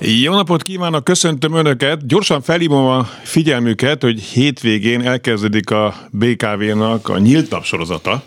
[0.00, 2.06] Jó napot kívánok, köszöntöm Önöket.
[2.06, 8.22] Gyorsan felhívom a figyelmüket, hogy hétvégén elkezdődik a BKV-nak a nyílt napsorozata.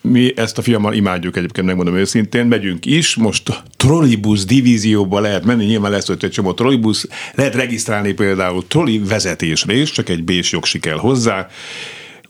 [0.00, 5.64] Mi ezt a fiammal imádjuk egyébként, megmondom őszintén, megyünk is, most trollibusz divízióba lehet menni,
[5.64, 10.52] nyilván lesz ott egy csomó trollibusz, lehet regisztrálni például trolli vezetésre is, csak egy bés
[10.52, 11.48] jogsi kell hozzá,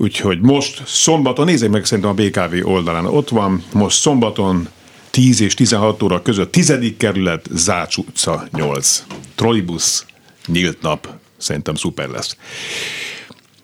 [0.01, 4.69] Úgyhogy most szombaton, nézzék meg szerintem a BKV oldalán, ott van, most szombaton
[5.19, 6.73] 10 és 16 óra között, 10.
[6.97, 9.05] kerület, Zács utca 8.
[9.35, 10.07] Trollibusz,
[10.47, 12.37] nyílt nap, szerintem szuper lesz.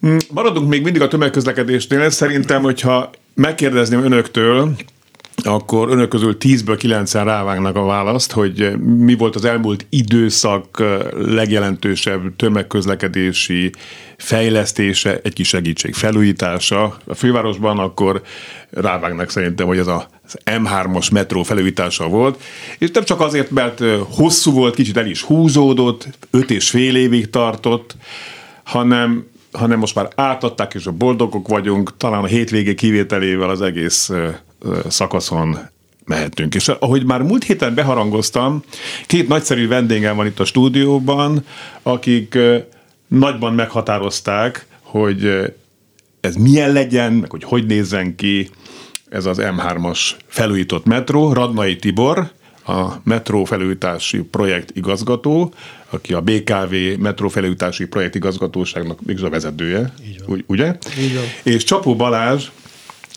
[0.00, 2.10] Hmm, maradunk még mindig a tömegközlekedésnél.
[2.10, 4.76] Szerintem, hogyha megkérdezném önöktől,
[5.44, 12.36] akkor önök közül 10-ből 9 rávágnak a választ, hogy mi volt az elmúlt időszak legjelentősebb
[12.36, 13.72] tömegközlekedési
[14.16, 16.96] fejlesztése, egy kis segítség felújítása.
[17.06, 18.22] A fővárosban, akkor
[18.70, 22.42] rávágnak szerintem, hogy ez az M3-as metró felújítása volt,
[22.78, 27.30] és nem csak azért, mert hosszú volt, kicsit el is húzódott, öt és fél évig
[27.30, 27.96] tartott,
[28.62, 34.10] hanem hanem most már átadták, és a boldogok vagyunk, talán a hétvégé kivételével az egész
[34.88, 35.58] szakaszon
[36.04, 36.54] mehetünk.
[36.54, 38.62] És ahogy már múlt héten beharangoztam,
[39.06, 41.44] két nagyszerű vendégem van itt a stúdióban,
[41.82, 42.38] akik
[43.06, 45.52] nagyban meghatározták, hogy
[46.20, 48.50] ez milyen legyen, meg hogy hogy nézzen ki
[49.08, 51.32] ez az M3-as felújított metró.
[51.32, 52.30] Radnai Tibor,
[52.66, 55.54] a metró felújítási projekt igazgató,
[55.90, 60.44] aki a BKV metró felújítási projekt igazgatóságnak még a vezetője, Így van.
[60.46, 60.76] ugye?
[60.98, 61.24] Így van.
[61.42, 62.48] És Csapó Balázs,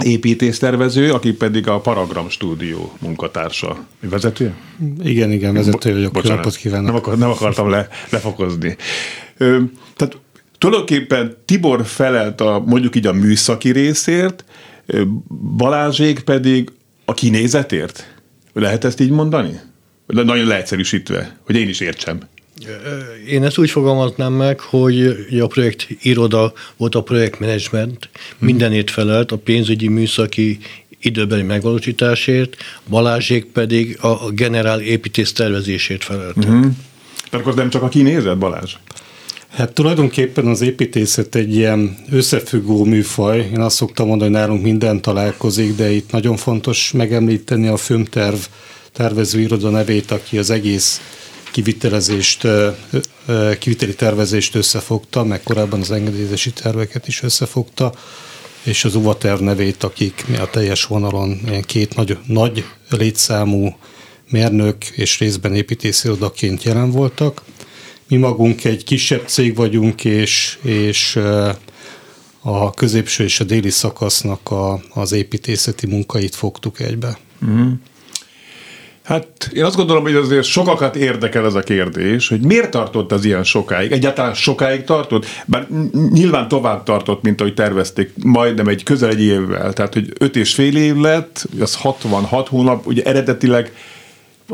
[0.03, 3.85] építésztervező, aki pedig a Paragram stúdió munkatársa.
[3.99, 4.53] Vezetője?
[5.03, 6.11] Igen, igen, vezető vagyok.
[6.11, 6.85] Bo- Bocsánat, kívánok.
[6.85, 8.75] Nem, akar, nem akartam le, lefokozni.
[9.37, 9.59] Ö,
[9.95, 10.17] tehát
[10.57, 14.45] tulajdonképpen Tibor felelt a, mondjuk így a műszaki részért,
[15.57, 16.71] Balázsék pedig
[17.05, 18.15] a kinézetért?
[18.53, 19.59] Lehet ezt így mondani?
[20.07, 22.19] Nagyon leegyszerűsítve, hogy én is értsem.
[23.27, 29.37] Én ezt úgy fogalmaznám meg, hogy a projekt iroda volt a projektmenedzsment, mindenért felelt, a
[29.37, 30.59] pénzügyi műszaki
[31.01, 32.55] időbeli megvalósításért,
[32.89, 36.35] Balázsék pedig a generál építész tervezésért felelt.
[36.37, 36.65] Uh-huh.
[37.29, 38.73] Tehát akkor nem csak a kinézet, Balázs?
[39.47, 43.49] Hát tulajdonképpen az építészet egy ilyen összefüggő műfaj.
[43.53, 48.37] Én azt szoktam mondani, hogy nálunk minden találkozik, de itt nagyon fontos megemlíteni a filmterv
[48.91, 51.01] tervező iroda nevét, aki az egész
[51.57, 52.47] kivitelezést,
[53.59, 57.93] kiviteli tervezést összefogta, meg korábban az engedélyezési terveket is összefogta,
[58.63, 63.77] és az UVA nevét, akik a teljes vonalon ilyen két nagy, nagy létszámú
[64.29, 67.41] mérnök és részben építészirodaként jelen voltak.
[68.07, 71.19] Mi magunk egy kisebb cég vagyunk, és, és
[72.41, 77.17] a középső és a déli szakasznak a, az építészeti munkait fogtuk egybe.
[77.41, 77.71] Uh-huh.
[79.07, 83.25] Hát én azt gondolom, hogy azért sokakat érdekel ez a kérdés, hogy miért tartott az
[83.25, 83.91] ilyen sokáig?
[83.91, 85.25] Egyáltalán sokáig tartott?
[85.45, 85.67] Bár
[86.11, 89.73] nyilván tovább tartott, mint ahogy tervezték, majdnem egy közel egy évvel.
[89.73, 93.73] Tehát, hogy öt és fél év lett, az 66 hónap, ugye eredetileg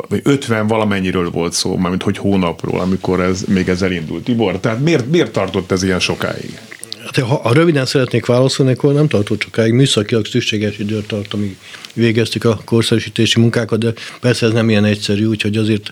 [0.10, 4.24] vagy 50 valamennyiről volt szó, mármint hogy hónapról, amikor ez még ez elindult.
[4.24, 6.60] Tibor, tehát miért, miért tartott ez ilyen sokáig?
[7.04, 9.74] Hát, ha, ha röviden szeretnék válaszolni, akkor nem tartott sokáig.
[9.74, 11.58] Műszakilag szükséges időt tart, amíg
[11.94, 15.92] végeztük a korszerűsítési munkákat, de persze ez nem ilyen egyszerű, úgyhogy azért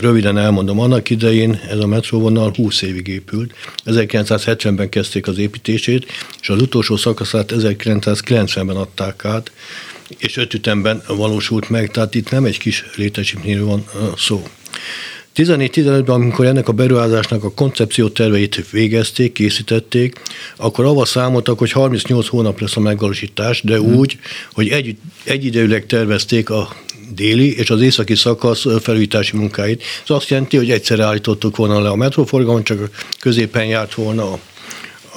[0.00, 0.80] röviden elmondom.
[0.80, 3.54] Annak idején ez a metróvonal 20 évig épült.
[3.86, 6.06] 1970-ben kezdték az építését,
[6.40, 9.52] és az utolsó szakaszát 1990-ben adták át,
[10.18, 13.84] és öt ütemben valósult meg, tehát itt nem egy kis létesítményről van
[14.16, 14.46] szó.
[15.36, 20.20] 14-15-ben, amikor ennek a beruházásnak a koncepció terveit végezték, készítették,
[20.56, 23.94] akkor avval számoltak, hogy 38 hónap lesz a megvalósítás, de hmm.
[23.94, 24.18] úgy,
[24.52, 26.76] hogy egy, egyidejűleg tervezték a
[27.14, 29.82] déli és az északi szakasz felújítási munkáit.
[30.02, 32.90] Ez azt jelenti, hogy egyszer állítottuk volna le a metróforgalmat, csak
[33.20, 34.38] középen járt volna a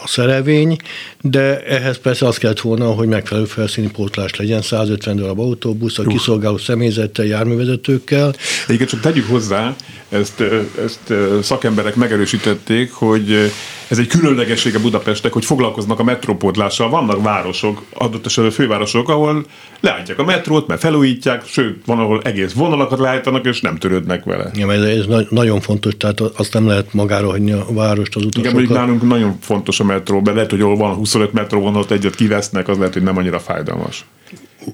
[0.03, 0.77] a szerelvény,
[1.21, 6.03] de ehhez persze az kellett volna, hogy megfelelő felszíni pótlás legyen, 150 darab autóbusz, a
[6.03, 8.33] kiszolgáló személyzettel, járművezetőkkel.
[8.63, 9.75] Egyébként csak tegyük hozzá,
[10.09, 10.43] ezt,
[10.85, 13.51] ezt szakemberek megerősítették, hogy
[13.87, 16.89] ez egy különlegessége Budapestnek, hogy foglalkoznak a metrópótlással.
[16.89, 19.45] Vannak városok, adott esetben fővárosok, ahol
[19.79, 24.51] leállítják a metrót, mert felújítják, sőt, van, ahol egész vonalakat leállítanak, és nem törődnek vele.
[24.53, 28.61] Ja, ez, ez nagyon fontos, tehát azt nem lehet magára hagyni a várost az utasokat.
[28.61, 32.15] Igen, nálunk nagyon fontos a metró, de lehet, hogy ahol van 25 metró vonat, egyet
[32.15, 34.05] kivesznek, az lehet, hogy nem annyira fájdalmas.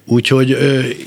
[0.06, 0.58] Úgyhogy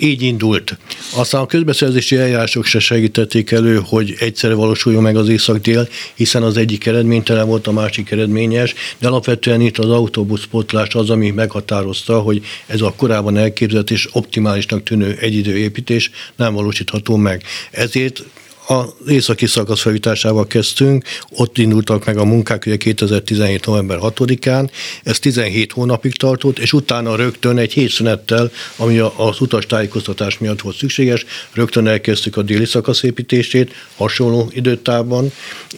[0.01, 0.79] így indult.
[1.17, 6.57] Aztán a közbeszerzési eljárások se segítették elő, hogy egyszerre valósuljon meg az észak-dél, hiszen az
[6.57, 12.45] egyik eredménytelen volt, a másik eredményes, de alapvetően itt az autóbuszpotlás az, ami meghatározta, hogy
[12.67, 17.43] ez a korábban elképzelt és optimálisnak tűnő egyidőépítés nem valósítható meg.
[17.71, 18.25] Ezért
[18.67, 23.67] az északi szakasz felújításával kezdtünk, ott indultak meg a munkák ugye 2017.
[23.67, 24.71] november 6-án,
[25.03, 30.77] ez 17 hónapig tartott, és utána rögtön egy hétszünettel, ami az utas tájékoztatás miatt volt
[30.77, 35.33] szükséges, rögtön elkezdtük a déli szakasz építését, hasonló időtában,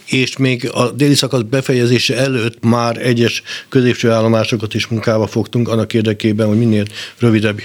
[0.05, 5.93] és még a déli szakasz befejezése előtt már egyes középső állomásokat is munkába fogtunk, annak
[5.93, 6.85] érdekében, hogy minél
[7.17, 7.61] rövidebb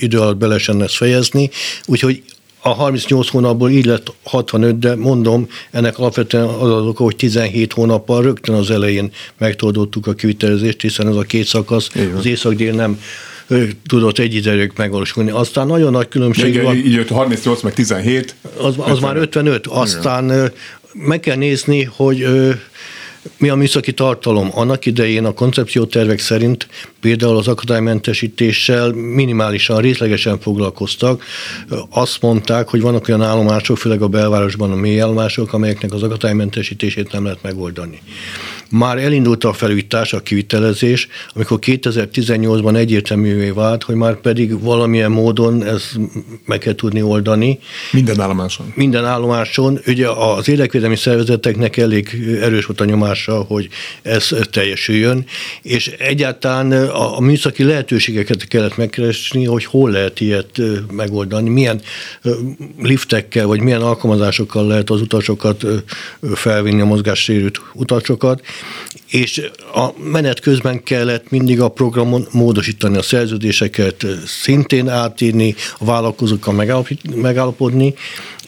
[0.00, 1.50] idő alatt be lehessen ezt fejezni,
[1.86, 2.22] úgyhogy
[2.62, 7.72] a 38 hónapból így lett 65, de mondom, ennek alapvetően az az oka, hogy 17
[7.72, 12.14] hónappal rögtön az elején megtoldottuk a kivitelezést, hiszen ez a két szakasz, Igen.
[12.14, 13.00] az észak-dél nem
[13.86, 15.30] tudott egy idők megvalósulni.
[15.30, 16.76] Aztán nagyon nagy különbség Igen, van.
[16.76, 18.34] Így jött 38 meg 17.
[18.56, 19.00] Az, az 55.
[19.00, 19.66] már 55.
[19.66, 20.52] Aztán Igen.
[20.92, 22.26] meg kell nézni, hogy
[23.38, 24.50] mi a műszaki tartalom?
[24.54, 26.68] Annak idején a koncepciótervek szerint
[27.00, 31.24] például az akadálymentesítéssel minimálisan, részlegesen foglalkoztak.
[31.90, 37.12] Azt mondták, hogy vannak olyan állomások, főleg a belvárosban a mély állomások, amelyeknek az akadálymentesítését
[37.12, 38.00] nem lehet megoldani.
[38.72, 45.64] Már elindult a felújítás, a kivitelezés, amikor 2018-ban egyértelművé vált, hogy már pedig valamilyen módon
[45.64, 45.98] ezt
[46.44, 47.58] meg kell tudni oldani.
[47.90, 48.72] Minden állomáson.
[48.74, 49.80] Minden állomáson.
[49.86, 52.08] Ugye az érdekvédelmi szervezeteknek elég
[52.40, 53.68] erős volt a nyomása, hogy
[54.02, 55.24] ez teljesüljön,
[55.62, 60.60] és egyáltalán a, a műszaki lehetőségeket kellett megkeresni, hogy hol lehet ilyet
[60.90, 61.80] megoldani, milyen
[62.78, 65.64] liftekkel, vagy milyen alkalmazásokkal lehet az utasokat
[66.34, 68.40] felvinni, a mozgássérült utasokat,
[69.10, 76.54] és a menet közben kellett mindig a programon módosítani a szerződéseket, szintén átírni, a vállalkozókkal
[77.14, 77.94] megállapodni,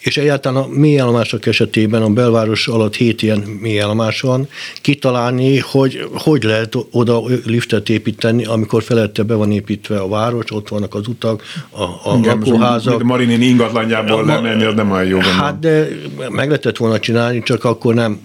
[0.04, 4.48] és egyáltalán a mélyállomások esetében a belváros alatt hét ilyen mélyállomás van,
[4.80, 10.68] kitalálni, hogy hogy lehet oda liftet építeni, amikor felette be van építve a város, ott
[10.68, 13.02] vannak az utak, a, a Igen, lakóházak.
[13.02, 15.18] Marinén ingatlanjából lemenni, az nem olyan jó.
[15.18, 15.88] Hát de
[16.28, 18.20] meg lehetett volna csinálni, csak akkor nem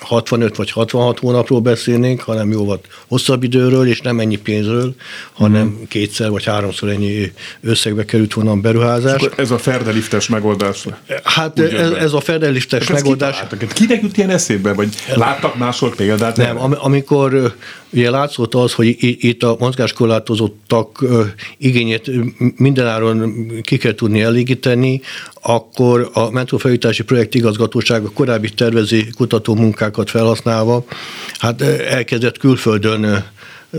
[0.00, 4.94] 65 vagy 66 hónapról beszélnénk, hanem jóval hosszabb időről, és nem ennyi pénzről,
[5.32, 5.82] hanem mm.
[5.88, 9.22] kétszer vagy háromszor ennyi összegbe került volna a beruházás.
[9.22, 10.86] És ez a ferdeliftes megoldás?
[11.22, 13.44] Hát ez, ez a ferdeliftes megoldás.
[13.72, 16.36] Kinek jut ilyen eszébe, vagy láttak máshol példát?
[16.36, 17.54] Nem, am- amikor
[17.96, 21.04] ugye látszott az, hogy itt a mozgáskorlátozottak
[21.58, 22.10] igényét
[22.56, 25.00] mindenáron ki kell tudni elégíteni,
[25.42, 30.84] akkor a metrófelújítási projekt igazgatóság a korábbi tervezi kutató munkákat felhasználva,
[31.38, 33.24] hát elkezdett külföldön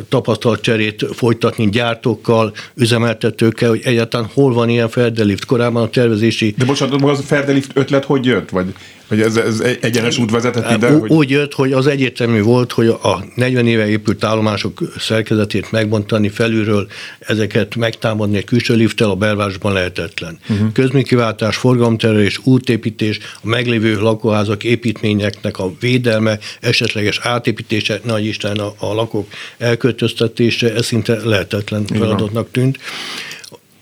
[0.10, 5.46] tapasztalatcserét folytatni gyártókkal, üzemeltetőkkel, hogy egyáltalán hol van ilyen ferdelift.
[5.46, 6.54] Korábban a tervezési...
[6.58, 8.50] De bocsánat, az a ferdelift ötlet hogy jött?
[8.50, 8.74] Vagy
[9.08, 10.96] hogy ez, ez egyenes út vezetett ide?
[10.96, 11.30] Úgy hogy...
[11.30, 16.88] jött, hogy az egyértelmű volt, hogy a 40 éve épült állomások szerkezetét megbontani felülről,
[17.20, 20.40] ezeket megtámadni egy külső lifttel a belvárosban lehetetlen.
[20.50, 20.72] Uh-huh.
[20.72, 28.94] Közműkiváltás, forgalomterelés, útépítés, a meglévő lakóházak építményeknek a védelme, esetleges átépítése, nagy Isten a, a
[28.94, 29.28] lakók
[29.58, 32.78] elköltöztetése, ez szinte lehetetlen feladatnak tűnt.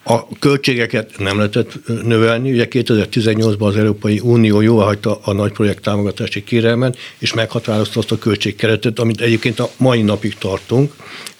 [0.07, 2.51] A költségeket nem lehetett növelni.
[2.51, 8.17] Ugye 2018-ban az Európai Unió jóváhagyta a nagy projekt támogatási kérelmet, és meghatározta azt a
[8.17, 10.93] költségkeretet, amit egyébként a mai napig tartunk.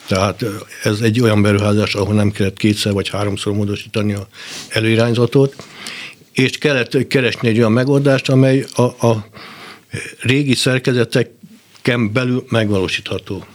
[0.08, 0.46] Tehát
[0.84, 4.28] ez egy olyan beruházás, ahol nem kellett kétszer vagy háromszor módosítani a
[4.70, 5.56] előirányzatot,
[6.32, 9.28] és kellett keresni egy olyan megoldást, amely a, a
[10.20, 13.46] régi szerkezeteken belül megvalósítható.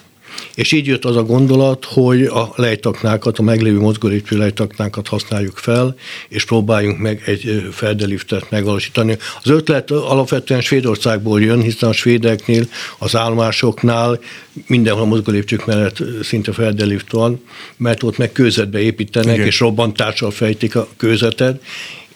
[0.54, 5.94] És így jött az a gondolat, hogy a lejtaknákat, a meglévő mozgólépcső lejtaknákat használjuk fel,
[6.28, 9.16] és próbáljunk meg egy feldeliftet megvalósítani.
[9.42, 12.64] Az ötlet alapvetően Svédországból jön, hiszen a svédeknél,
[12.98, 14.20] az állomásoknál
[14.66, 17.42] mindenhol a mozgólépcsők mellett szinte feldelift van,
[17.76, 19.46] mert ott meg kőzetbe építenek, Igen.
[19.46, 21.62] és robbantással fejtik a kőzetet,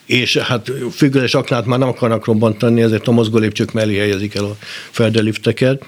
[0.06, 4.56] és hát függőles aknát már nem akarnak robbantani, ezért a mozgólépcsők mellé helyezik el a
[4.90, 5.84] feldelifteket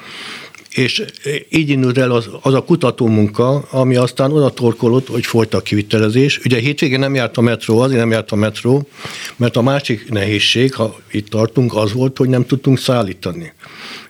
[0.77, 1.03] és
[1.49, 6.41] így indult el az, az a kutatómunka, ami aztán oda torkolott, hogy folyt a kivitelezés.
[6.45, 8.89] Ugye hétvégén nem járt a metró, azért nem járt a metró,
[9.37, 13.53] mert a másik nehézség, ha itt tartunk, az volt, hogy nem tudtunk szállítani.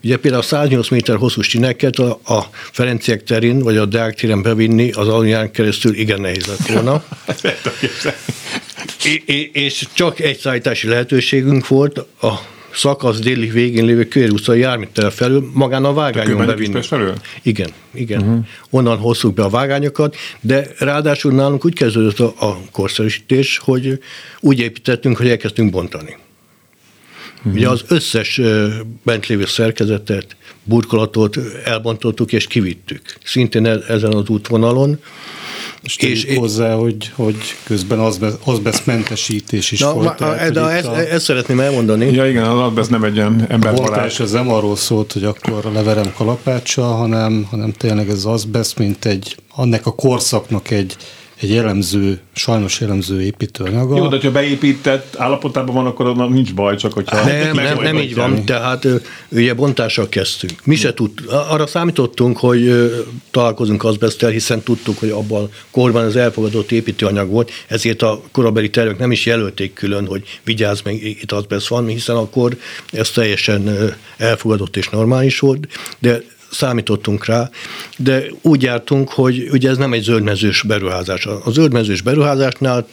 [0.05, 4.43] Ugye például a 108 méter hosszú stineket a, a Ferenciek terén, vagy a Deák téren
[4.43, 7.05] bevinni az alulján keresztül igen nehéz lett volna.
[9.53, 15.51] és csak egy szállítási lehetőségünk volt, a szakasz déli végén lévő Kövér utcai járműtere felül
[15.53, 16.83] magán a vágányon bevinni.
[16.83, 17.13] felül?
[17.43, 18.21] Igen, igen.
[18.21, 18.47] Uh-huh.
[18.71, 23.99] Onnan hozzuk be a vágányokat, de ráadásul nálunk úgy kezdődött a, a korszerűsítés, hogy
[24.41, 26.17] úgy építettünk, hogy elkezdtünk bontani.
[27.39, 27.53] Uh-huh.
[27.53, 28.41] Ugye az összes
[29.03, 33.03] bent lévő szerkezetet, burkolatot elbontottuk és kivittük.
[33.25, 35.01] Szintén e-, ezen az útvonalon.
[35.87, 38.13] És, és hozzá, hogy, hogy közben
[38.45, 40.21] azbesztmentesítés is na, volt.
[40.21, 40.99] Ma, de ezt, a...
[40.99, 42.13] ezt szeretném elmondani.
[42.13, 44.21] Ja igen, az azbest nem egy ilyen emberbarát.
[44.21, 49.05] ez nem arról szólt, hogy akkor leverem kalapáccsal, hanem, hanem tényleg ez az azbest, mint
[49.05, 50.97] egy, annak a korszaknak egy,
[51.41, 53.97] egy jellemző, sajnos jellemző építőanyaga.
[53.97, 57.25] Jó, de ha beépített állapotában van, akkor nincs baj, csak hogyha...
[57.25, 58.87] Nem, nem, nem így van, tehát
[59.29, 60.53] ugye bontással kezdtünk.
[60.65, 62.93] Mi se tud, arra számítottunk, hogy
[63.31, 68.99] találkozunk azbesztel, hiszen tudtuk, hogy abban korban az elfogadott építőanyag volt, ezért a korabeli tervek
[68.99, 72.57] nem is jelölték külön, hogy vigyázz meg, itt azbesz van, hiszen akkor
[72.93, 76.23] ez teljesen elfogadott és normális volt, de
[76.57, 77.51] számítottunk rá,
[77.97, 81.27] de úgy jártunk, hogy ugye ez nem egy zöldmezős beruházás.
[81.27, 82.87] A zöldmezős beruházásnál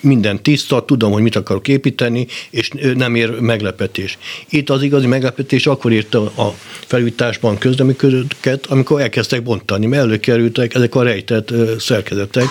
[0.00, 4.18] minden tiszta, tudom, hogy mit akarok építeni, és nem ér meglepetés.
[4.48, 6.54] Itt az igazi meglepetés akkor érte a
[6.86, 12.46] felújításban közleműködőket, amikor elkezdtek bontani, mert előkerültek ezek a rejtett szerkezetek,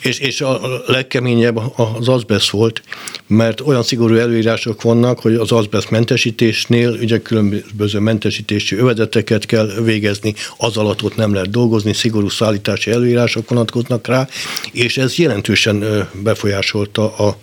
[0.00, 2.82] és, és a legkeményebb az azbesz volt,
[3.26, 10.34] mert olyan szigorú előírások vannak, hogy az azbesz mentesítésnél ugye különböző mentesítési övezeteket kell végezni,
[10.56, 14.28] az alatt ott nem lehet dolgozni, szigorú szállítási előírások vonatkoznak rá,
[14.72, 17.36] és ez jelentősen befolyásolta a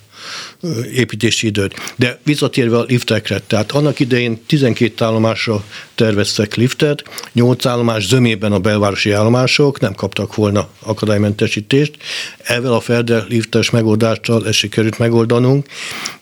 [0.95, 1.93] építési időt.
[1.95, 5.63] De visszatérve a liftekre, tehát annak idején 12 állomásra
[5.95, 11.97] terveztek liftet, 8 állomás zömében a belvárosi állomások nem kaptak volna akadálymentesítést.
[12.37, 15.65] Ezzel a Ferde liftes megoldással ezt sikerült megoldanunk,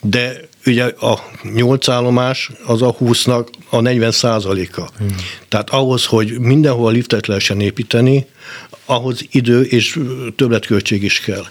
[0.01, 1.20] de ugye a
[1.53, 4.89] 8 állomás az a 20-nak a 40 százaléka.
[4.98, 5.15] Hmm.
[5.48, 8.25] Tehát ahhoz, hogy mindenhol liftet lehessen építeni,
[8.86, 10.00] ahhoz idő és
[10.36, 11.46] többletköltség is kell.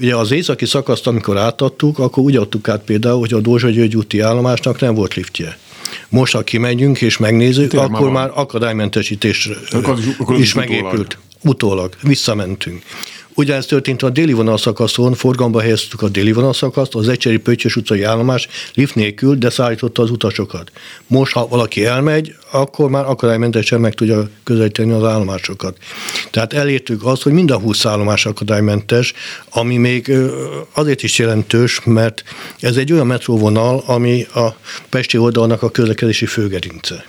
[0.00, 3.96] Ugye az északi szakaszt, amikor átadtuk, akkor úgy adtuk át például, hogy a Dózsa György
[3.96, 5.58] úti állomásnak nem volt liftje.
[6.08, 10.92] Most, ha kimegyünk és megnézzük, Tényleg akkor már akadálymentesítés akkor, akkor is megépült.
[10.92, 11.16] Utólag.
[11.42, 11.94] utólag.
[12.02, 12.82] Visszamentünk.
[13.38, 18.48] Ugyanez történt a déli vonalszakaszon, forgalomba helyeztük a déli vonalszakaszt, az Ecseri Pöttyös utcai állomás
[18.74, 20.72] lift nélkül, de szállította az utasokat.
[21.06, 25.76] Most, ha valaki elmegy, akkor már akadálymentesen meg tudja közelíteni az állomásokat.
[26.30, 29.12] Tehát elértük azt, hogy mind a 20 állomás akadálymentes,
[29.50, 30.12] ami még
[30.72, 32.22] azért is jelentős, mert
[32.60, 34.56] ez egy olyan metróvonal, ami a
[34.88, 37.06] Pesti oldalnak a közlekedési főgerince.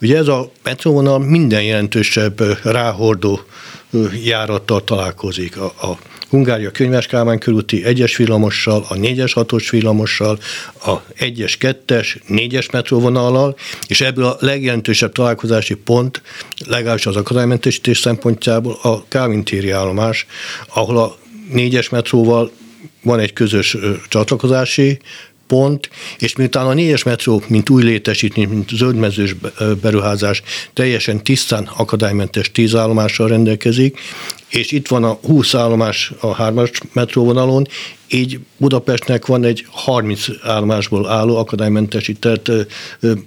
[0.00, 3.40] Ugye ez a metróvonal minden jelentősebb ráhordó
[4.24, 5.56] járattal találkozik.
[5.56, 10.38] A, a Hungária Könyves Kálmán körúti 1-es villamossal, a 4-es 6-os villamossal,
[10.84, 13.56] a 1-es 2-es, 4-es metróvonallal,
[13.86, 16.22] és ebből a legjelentősebb találkozási pont,
[16.66, 20.26] legalábbis az akadálymentesítés szempontjából a Kálvin téri állomás,
[20.74, 21.16] ahol a
[21.54, 22.50] 4-es metróval
[23.02, 23.76] van egy közös
[24.08, 24.98] csatlakozási
[25.52, 29.34] pont, és miután a négyes metró, mint új létesítmény, mint zöldmezős
[29.82, 30.42] beruházás
[30.72, 33.98] teljesen tisztán akadálymentes tíz állomással rendelkezik,
[34.48, 37.66] és itt van a 20 állomás a hármas metróvonalon,
[38.08, 42.50] így Budapestnek van egy 30 állomásból álló akadálymentesített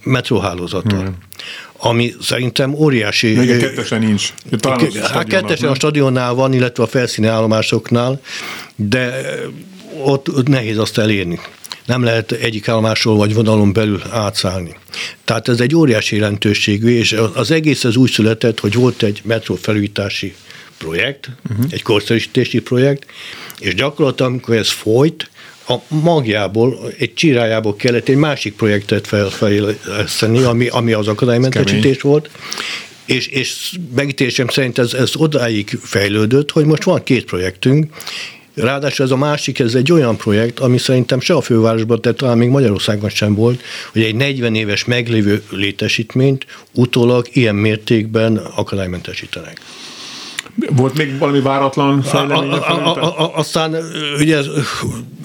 [0.03, 0.95] metróhálózata.
[0.95, 1.17] Hmm
[1.77, 3.33] ami szerintem óriási.
[3.33, 4.33] Még a kettesen nincs.
[4.59, 8.21] Talán a, a kettesen a stadionnál van, illetve a felszíni állomásoknál,
[8.75, 9.21] de
[10.03, 11.39] ott nehéz azt elérni
[11.85, 14.75] nem lehet egyik állomásról vagy vonalon belül átszállni.
[15.23, 19.55] Tehát ez egy óriási jelentőségű, és az egész ez úgy született, hogy volt egy metró
[19.55, 20.35] felújítási
[20.77, 21.65] projekt, uh-huh.
[21.69, 23.05] egy korszerűsítési projekt,
[23.59, 25.29] és gyakorlatilag, amikor ez folyt,
[25.67, 32.29] a magjából, egy csirájából kellett egy másik projektet felfejleszteni, ami, ami az akadálymentesítés volt,
[33.05, 37.93] és, és megítélésem szerint ez, ez odáig fejlődött, hogy most van két projektünk,
[38.55, 42.37] Ráadásul ez a másik, ez egy olyan projekt, ami szerintem se a fővárosban, de talán
[42.37, 49.61] még Magyarországon sem volt, hogy egy 40 éves meglévő létesítményt utólag ilyen mértékben akadálymentesítenek.
[50.69, 52.51] Volt még valami váratlan fejlemény?
[53.33, 53.75] Aztán
[54.19, 54.41] ugye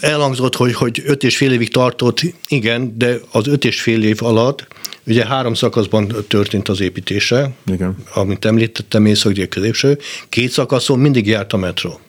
[0.00, 4.22] elhangzott, hogy, hogy öt és fél évig tartott, igen, de az öt és fél év
[4.22, 4.66] alatt
[5.06, 7.96] ugye három szakaszban történt az építése, igen.
[8.14, 12.00] amit említettem, észak középső, két szakaszon mindig járt a metró.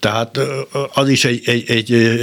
[0.00, 0.38] Tehát
[0.92, 2.16] az is egy, egy, egy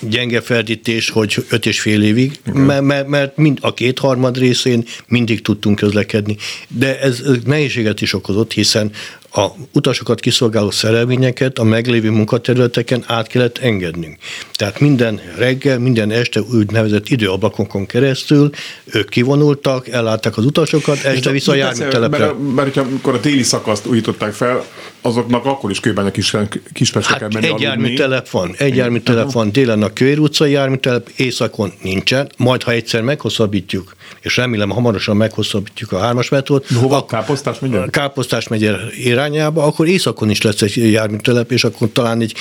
[0.00, 5.42] gyenge ferdítés, hogy öt és fél évig, mert, mert, mert mind a kétharmad részén mindig
[5.42, 6.36] tudtunk közlekedni.
[6.68, 8.92] De ez nehézséget is okozott, hiszen
[9.34, 14.16] a utasokat kiszolgáló szerelvényeket a meglévő munkaterületeken át kellett engednünk.
[14.54, 18.50] Tehát minden reggel, minden este úgynevezett időablakokon keresztül
[18.84, 22.18] ők kivonultak, ellátták az utasokat, este vissza a járműtelepre.
[22.18, 24.64] Mert, mert, mert amikor a téli szakaszt újították fel,
[25.00, 26.36] azoknak akkor is kőben a kis,
[26.72, 31.08] kispestre kell Hát menni egy járműtelep van, egy járműtelep van, délen a Kövér utcai járműtelep,
[31.16, 37.06] északon nincsen, majd ha egyszer meghosszabbítjuk, és remélem hamarosan meghosszabbítjuk a hármas metrót, Hova?
[37.06, 37.86] Káposztás megye?
[37.90, 42.34] Káposztás megye irányába, akkor északon is lesz egy járműtelep, és akkor talán egy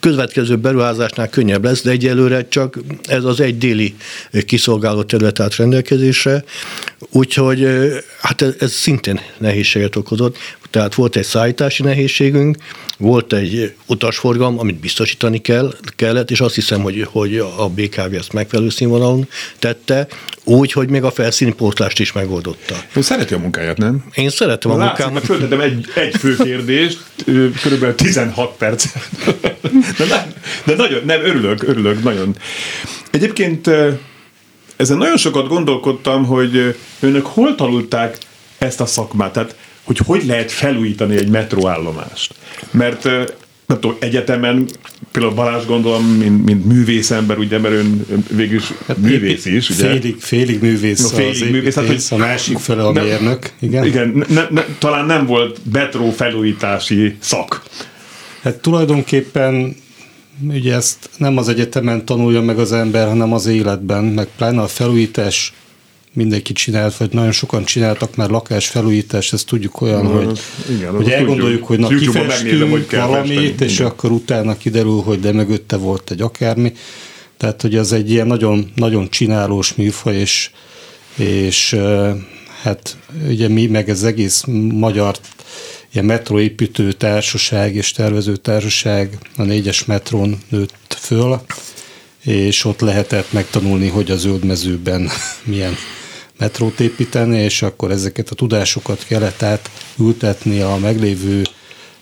[0.00, 3.96] következő beruházásnál könnyebb lesz, de egyelőre csak ez az egy déli
[4.46, 6.44] kiszolgáló terület állt rendelkezésre,
[7.10, 7.68] úgyhogy
[8.20, 10.36] hát ez, ez szintén nehézséget okozott.
[10.70, 12.56] Tehát volt egy szállítási nehézségünk,
[12.98, 18.32] volt egy utasforgalom, amit biztosítani kell, kellett, és azt hiszem, hogy, hogy a BKV ezt
[18.32, 20.06] megfelelő színvonalon tette,
[20.44, 22.74] úgy, hogy még a felszíni pótlást is megoldotta.
[22.94, 24.04] Ő szereti a munkáját, nem?
[24.14, 25.24] Én szeretem a Látszik, mert munkámat.
[25.24, 26.98] föltettem egy, egy fő kérdést,
[27.62, 28.86] körülbelül 16 perc.
[29.98, 30.32] De, nem,
[30.64, 32.36] de nagyon, nem, örülök, örülök, nagyon.
[33.10, 33.70] Egyébként
[34.76, 38.18] ezen nagyon sokat gondolkodtam, hogy önök hol tanulták
[38.58, 42.34] ezt a szakmát, tehát hogy hogy lehet felújítani egy metróállomást.
[42.70, 43.04] Mert
[43.66, 44.68] nem tudom, egyetemen,
[45.18, 49.88] például Balázs gondolom, mint, mint művészember, ugye, mert ön, végül is művész is, ugye?
[49.88, 53.50] Félig, félig művész No, félig az művész, hát, hogy- a másik fele a Nem- mérnök.
[53.60, 53.84] Igen.
[53.86, 57.62] Igen, ne, ne, talán nem volt metró felújítási szak.
[58.42, 59.76] Hát tulajdonképpen
[60.48, 64.66] ugye ezt nem az egyetemen tanulja meg az ember, hanem az életben, meg pláne a
[64.66, 65.52] felújítás
[66.16, 70.40] mindenki csinált, vagy nagyon sokan csináltak már lakás felújítást, ezt tudjuk olyan, Na, hogy, az-
[70.76, 71.66] igen, hogy elgondoljuk, tudjuk.
[71.66, 73.70] hogy na kifestünk valamit, festeni.
[73.70, 76.72] és akkor utána kiderül, hogy de mögötte volt egy akármi.
[77.36, 80.50] Tehát, hogy az egy ilyen nagyon, nagyon csinálós műfaj, és,
[81.16, 81.76] és
[82.62, 82.96] hát
[83.28, 85.16] ugye mi meg az egész magyar
[85.92, 91.40] ilyen metróépítő társaság és tervező társaság a négyes metrón nőtt föl,
[92.24, 95.08] és ott lehetett megtanulni, hogy a zöldmezőben
[95.44, 95.74] milyen
[96.38, 101.42] metrót építeni, és akkor ezeket a tudásokat kellett átültetni a meglévő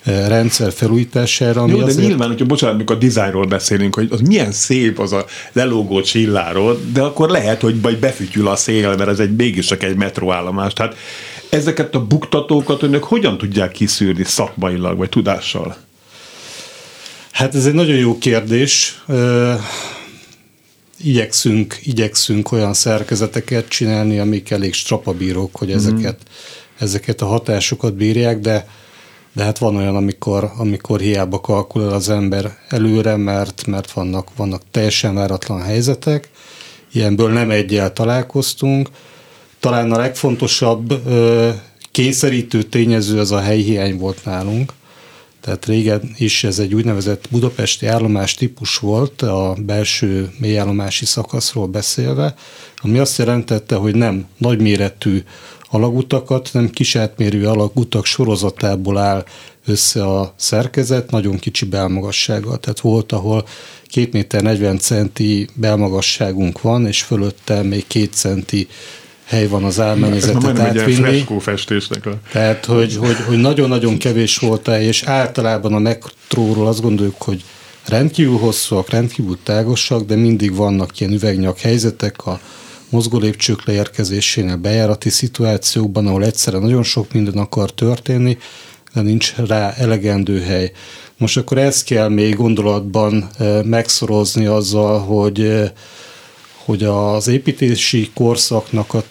[0.05, 2.07] eh, rendszer felújítására, ami Jó, de azért...
[2.07, 6.93] nyilván, hogyha bocsánat, amikor a dizájnról beszélünk, hogy az milyen szép az a lelógó csillárod,
[6.93, 10.73] de akkor lehet, hogy majd befütyül a szél, mert ez egy mégis csak egy metróállomás.
[10.73, 10.97] Tehát
[11.51, 15.77] ezeket a buktatókat önök hogyan tudják kiszűrni szakmailag, vagy tudással?
[17.31, 19.03] Hát ez egy nagyon jó kérdés.
[20.99, 26.19] Igyekszünk, igyekszünk olyan szerkezeteket csinálni, amik elég strapabírók, hogy ezeket,
[26.79, 28.69] ezeket a hatásokat bírják, de,
[29.33, 34.63] de hát van olyan, amikor, amikor hiába kalkulál az ember előre, mert, mert vannak, vannak
[34.71, 36.29] teljesen váratlan helyzetek.
[36.93, 38.89] Ilyenből nem egyel találkoztunk.
[39.61, 41.51] Talán a legfontosabb ö,
[41.91, 44.73] kényszerítő tényező az a helyhiány volt nálunk.
[45.45, 52.35] Tehát régen is ez egy úgynevezett budapesti állomás típus volt, a belső mélyállomási szakaszról beszélve,
[52.77, 55.23] ami azt jelentette, hogy nem nagyméretű
[55.71, 59.25] alagutakat, nem kisátmérő alagutak sorozatából áll
[59.67, 62.59] össze a szerkezet, nagyon kicsi belmagassággal.
[62.59, 63.47] Tehát volt, ahol
[63.87, 68.69] 2 méter 40 centi belmagasságunk van, és fölötte még 2 centi
[69.25, 70.93] hely van az álmennyezetet átvinni.
[70.93, 72.19] freskófestésnek a...
[72.33, 77.45] Tehát, hogy, hogy, hogy nagyon-nagyon kevés volt el, és általában a metróról azt gondoljuk, hogy
[77.87, 82.41] rendkívül hosszúak, rendkívül tágosak, de mindig vannak ilyen üvegnyak helyzetek a
[82.89, 88.39] mozgólépcsők leérkezésénél, bejárati szituációkban, ahol egyszerre nagyon sok minden akar történni,
[88.95, 90.73] de nincs rá elegendő hely.
[91.17, 95.71] Most akkor ezt kell még gondolatban eh, megszorozni azzal, hogy eh,
[96.65, 99.03] hogy az építési korszaknak a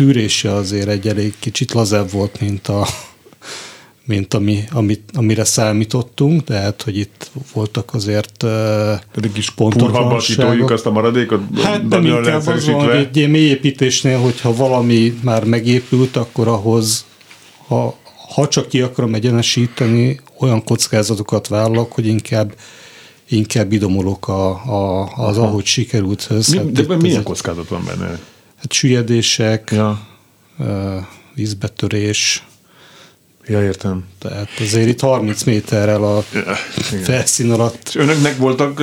[0.00, 2.86] tűrése azért egy elég kicsit lazább volt, mint, a,
[4.04, 8.44] mint ami, amit, amire számítottunk, tehát, hogy itt voltak azért
[9.54, 9.92] Pontotlanságok.
[9.92, 15.18] purhabba titoljuk azt a maradékot, Hát nem inkább az van, egy ilyen mélyépítésnél, hogyha valami
[15.22, 17.04] már megépült, akkor ahhoz,
[17.66, 17.96] ha,
[18.34, 22.54] ha csak ki akarom egyenesíteni, olyan kockázatokat vállalok, hogy inkább
[23.28, 25.46] inkább idomulok a, a, az, Aha.
[25.46, 28.18] ahogy sikerült Mi, Hát de milyen kockázat van benne?
[28.60, 30.08] Hát süllyedések, Ja,
[31.34, 32.44] vízbetörés,
[33.46, 34.04] ja értem.
[34.18, 37.02] tehát azért itt 30 méterrel a igen.
[37.02, 38.82] felszín alatt És önöknek voltak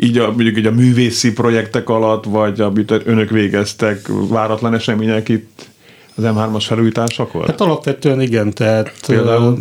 [0.00, 5.68] így a, mondjuk így a művészi projektek alatt, vagy amit önök végeztek, váratlan események itt
[6.14, 7.46] az M3-as felújításakor?
[7.46, 9.58] Hát alapvetően igen, tehát Például?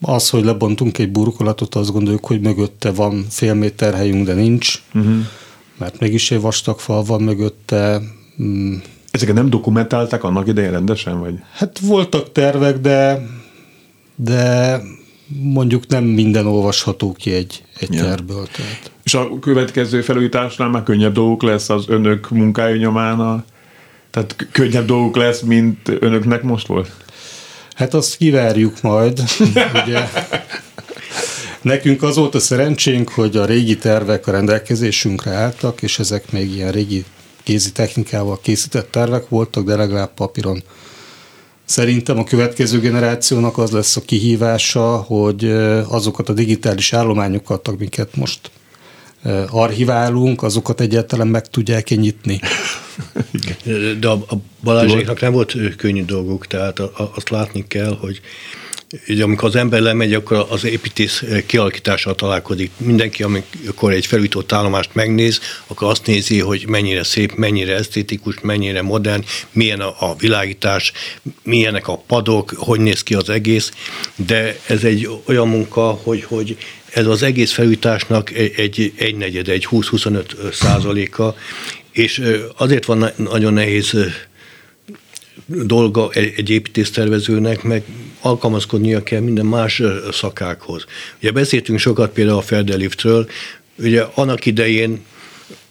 [0.00, 4.82] az, hogy lebontunk egy burkolatot, azt gondoljuk, hogy mögötte van fél méter helyünk, de nincs,
[4.94, 5.14] uh-huh.
[5.76, 8.00] Mert mégis egy vastag fal van mögötte.
[8.42, 8.74] Mm,
[9.10, 11.34] Ezeket nem dokumentálták annak idején rendesen, vagy?
[11.52, 13.26] Hát voltak tervek, de
[14.16, 14.80] de
[15.26, 18.02] mondjuk nem minden olvasható ki egy, egy ja.
[18.02, 18.46] tervből.
[18.46, 18.90] Tehát.
[19.02, 23.44] És a következő felújításnál már könnyebb dolgok lesz az önök munkája nyomán, a,
[24.10, 26.90] tehát könnyebb dolgok lesz, mint önöknek most volt?
[27.74, 29.22] Hát azt kivárjuk majd.
[29.84, 30.08] Ugye,
[31.66, 36.54] nekünk az volt a szerencsénk, hogy a régi tervek a rendelkezésünkre álltak, és ezek még
[36.54, 37.04] ilyen régi
[37.42, 40.62] kézi technikával készített tervek voltak, de legalább papíron
[41.64, 45.44] Szerintem a következő generációnak az lesz a kihívása, hogy
[45.88, 48.50] azokat a digitális állományokat, amiket most
[49.48, 52.40] archiválunk, azokat egyáltalán meg tudják-e nyitni.
[54.00, 56.78] De a, a Balázséknak nem volt könnyű dolguk, tehát
[57.14, 58.20] azt látni kell, hogy
[59.08, 62.70] Ugye, amikor az ember lemegy, akkor az építész kialakítással találkozik.
[62.76, 68.82] Mindenki, amikor egy felújított állomást megnéz, akkor azt nézi, hogy mennyire szép, mennyire esztétikus, mennyire
[68.82, 70.92] modern, milyen a, a világítás,
[71.42, 73.72] milyenek a padok, hogy néz ki az egész,
[74.16, 76.56] de ez egy olyan munka, hogy, hogy
[76.92, 81.36] ez az egész felújításnak egy, egy, egy negyed, egy 20-25 százaléka,
[81.92, 82.22] és
[82.56, 83.96] azért van nagyon nehéz
[85.46, 87.84] dolga egy építésztervezőnek, meg
[88.20, 90.84] alkalmazkodnia kell minden más szakákhoz.
[91.18, 93.28] Ugye beszéltünk sokat például a Ferdeliftről,
[93.78, 95.04] ugye annak idején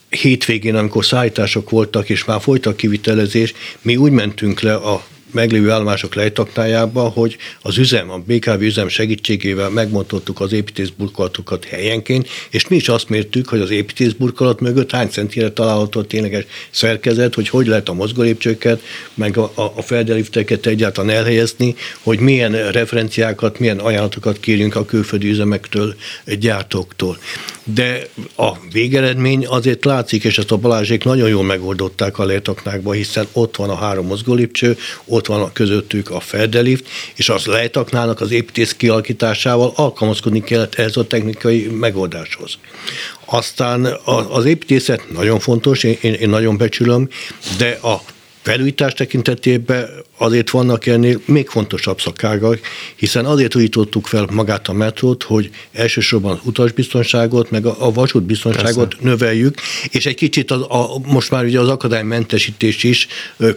[0.10, 6.16] hétvégén, amikor szállítások voltak, és már folytak kivitelezés, mi úgy mentünk le a meglévő állomások
[6.16, 12.90] lejtaknájába, hogy az üzem, a BKV üzem segítségével megmondottuk az építészburkolatokat helyenként, és mi is
[12.90, 17.90] azt mértük, hogy az építészburkolat mögött hány centire található a tényleges szerkezet, hogy hogy lehet
[17.90, 18.82] a mozgólépcsőket,
[19.14, 25.96] meg a, a feldelifteket egyáltalán elhelyezni, hogy milyen referenciákat, milyen ajánlatokat kérjünk a külföldi üzemektől,
[26.40, 27.18] gyártóktól.
[27.64, 33.28] De a végeredmény azért látszik, és ezt a Balázsék nagyon jól megoldották a lejtaknákba, hiszen
[33.32, 38.32] ott van a három mozgólépcső, ott van a közöttük a feldelift, és az lejtaknának az
[38.32, 42.58] építész kialakításával alkalmazkodni kellett ehhez a technikai megoldáshoz.
[43.26, 43.86] Aztán
[44.30, 47.10] az építészet nagyon fontos, én, én nagyon becsülöm,
[47.58, 48.02] de a
[48.46, 52.60] felújítás tekintetében azért vannak ennél még fontosabb szakágak,
[52.96, 59.10] hiszen azért újítottuk fel magát a metrót, hogy elsősorban utasbiztonságot, meg a, a vasútbiztonságot Persze.
[59.10, 63.08] növeljük, és egy kicsit az, a, most már ugye az akadálymentesítés is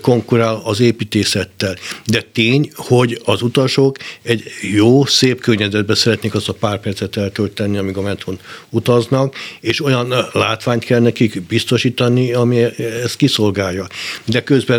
[0.01, 1.77] konkurál az építészettel.
[2.05, 7.77] De tény, hogy az utasok egy jó, szép környezetben szeretnék azt a pár percet eltölteni,
[7.77, 8.39] amíg a metrón
[8.71, 12.63] utaznak, és olyan látványt kell nekik biztosítani, ami
[13.03, 13.87] ezt kiszolgálja.
[14.25, 14.78] De közben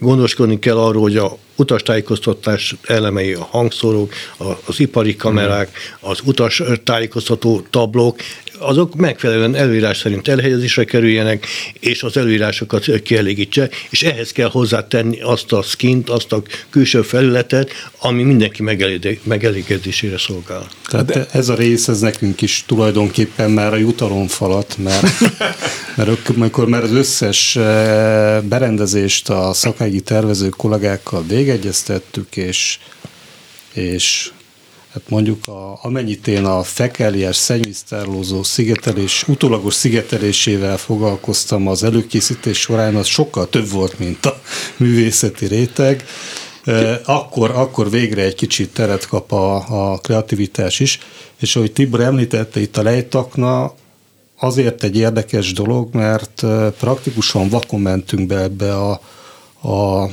[0.00, 4.12] gondoskodni kell arról, hogy a utastájékoztatás elemei, a hangszórók,
[4.64, 8.16] az ipari kamerák, az utas tájékoztató tablók,
[8.58, 11.46] azok megfelelően előírás szerint elhelyezésre kerüljenek,
[11.80, 17.70] és az előírásokat kielégítse, és ehhez kell hozzátenni azt a skint, azt a külső felületet,
[17.98, 18.62] ami mindenki
[19.22, 20.66] megelégedésére szolgál.
[20.88, 21.26] Tehát De...
[21.32, 25.20] ez a rész, ez nekünk is tulajdonképpen már a jutalomfalat, mert,
[25.96, 32.78] mert amikor már az összes eh, berendezést a szakági tervező kollégákkal végegyeztettük, és,
[33.72, 34.32] és
[34.92, 42.96] hát mondjuk a, amennyit én a fekeliás szennyvíztárlózó szigetelés, utólagos szigetelésével foglalkoztam az előkészítés során,
[42.96, 44.40] az sokkal több volt, mint a
[44.76, 46.04] művészeti réteg.
[47.04, 49.54] Akkor, akkor végre egy kicsit teret kap a,
[49.92, 50.98] a kreativitás is,
[51.40, 53.74] és ahogy Tibor említette, itt a lejtakna
[54.38, 56.44] azért egy érdekes dolog, mert
[56.78, 59.00] praktikusan vakon mentünk be ebbe a,
[59.68, 60.08] a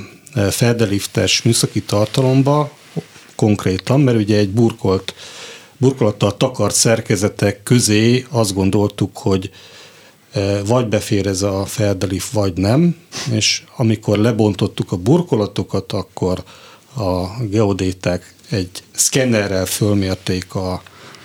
[0.50, 2.72] feldeliftes műszaki tartalomba,
[3.36, 5.14] konkrétan, mert ugye egy burkolt,
[5.78, 9.50] burkolattal takart szerkezetek közé azt gondoltuk, hogy
[10.32, 12.96] e, vagy befér ez a feldelif, vagy nem,
[13.32, 16.44] és amikor lebontottuk a burkolatokat, akkor
[16.96, 20.72] a geodéták egy szkennerrel fölmérték a,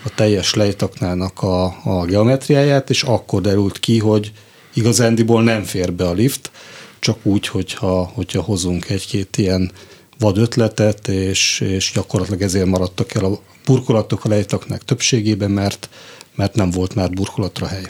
[0.04, 4.32] a teljes lejtaknának a, a geometriáját, és akkor derült ki, hogy
[4.74, 6.50] igazándiból nem fér be a lift,
[6.98, 9.70] csak úgy, hogyha, hogyha hozunk egy-két ilyen
[10.18, 15.88] vad ötletet, és, és gyakorlatilag ezért maradtak el a burkolatok a lejtaknak többségében, mert,
[16.34, 17.84] mert nem volt már burkolatra hely.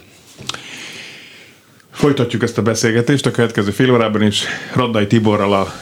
[1.90, 5.72] Folytatjuk ezt a beszélgetést a következő fél órában is Raddai Tiborral a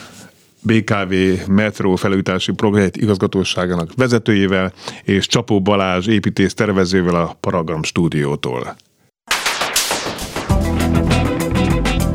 [0.60, 1.14] BKV
[1.48, 8.76] metró felújítási projekt igazgatóságának vezetőjével és Csapó Balázs építész tervezővel a Paragram stúdiótól.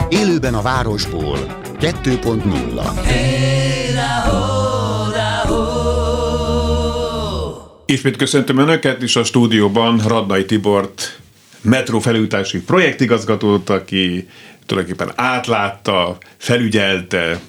[0.10, 1.38] Élőben a városból
[1.80, 3.69] 2.0 hey!
[7.86, 11.19] Ismét köszöntöm Önöket is a stúdióban Radnai Tibort,
[11.62, 14.28] metró felújítási projektigazgatót, aki
[14.65, 17.39] tulajdonképpen átlátta, felügyelte,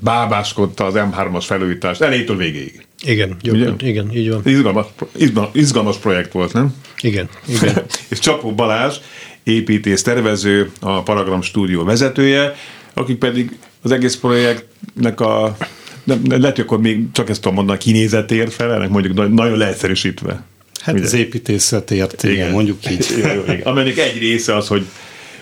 [0.00, 2.86] bábáskodta az M3-as felújítást elétől végéig.
[3.02, 4.42] Igen, gyakran, igen, így van.
[4.44, 4.86] Izgalmas,
[5.16, 6.74] izgalmas, izgalmas projekt volt, nem?
[7.00, 7.84] Igen, igen.
[8.10, 8.96] és Csapó Balázs,
[9.42, 12.54] építész tervező, a Paragram stúdió vezetője,
[12.94, 15.56] akik pedig az egész projektnek a
[16.04, 20.42] nem, lehet, hogy akkor még csak ezt tudom mondani, a kinézetért felelnek, mondjuk nagyon leegyszerűsítve.
[20.80, 21.04] Hát Ugye?
[21.04, 23.06] az építészetért, igen, igen, mondjuk így.
[23.48, 23.60] igen.
[23.62, 24.86] Aminek egy része az, hogy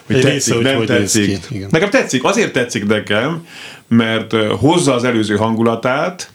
[0.07, 1.41] hogy egy tetszik, része, nem hogy tetszik.
[1.49, 1.69] Ki, igen.
[1.71, 3.47] Nekem tetszik, azért tetszik nekem,
[3.89, 6.31] mert hozza az előző hangulatát,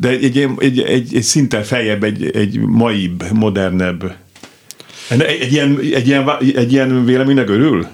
[0.00, 4.16] de egy, egy, egy, egy, egy szinten feljebb, egy, egy maibb, modernebb.
[5.08, 7.86] Egy, egy, ilyen, egy, ilyen, egy ilyen véleménynek örül?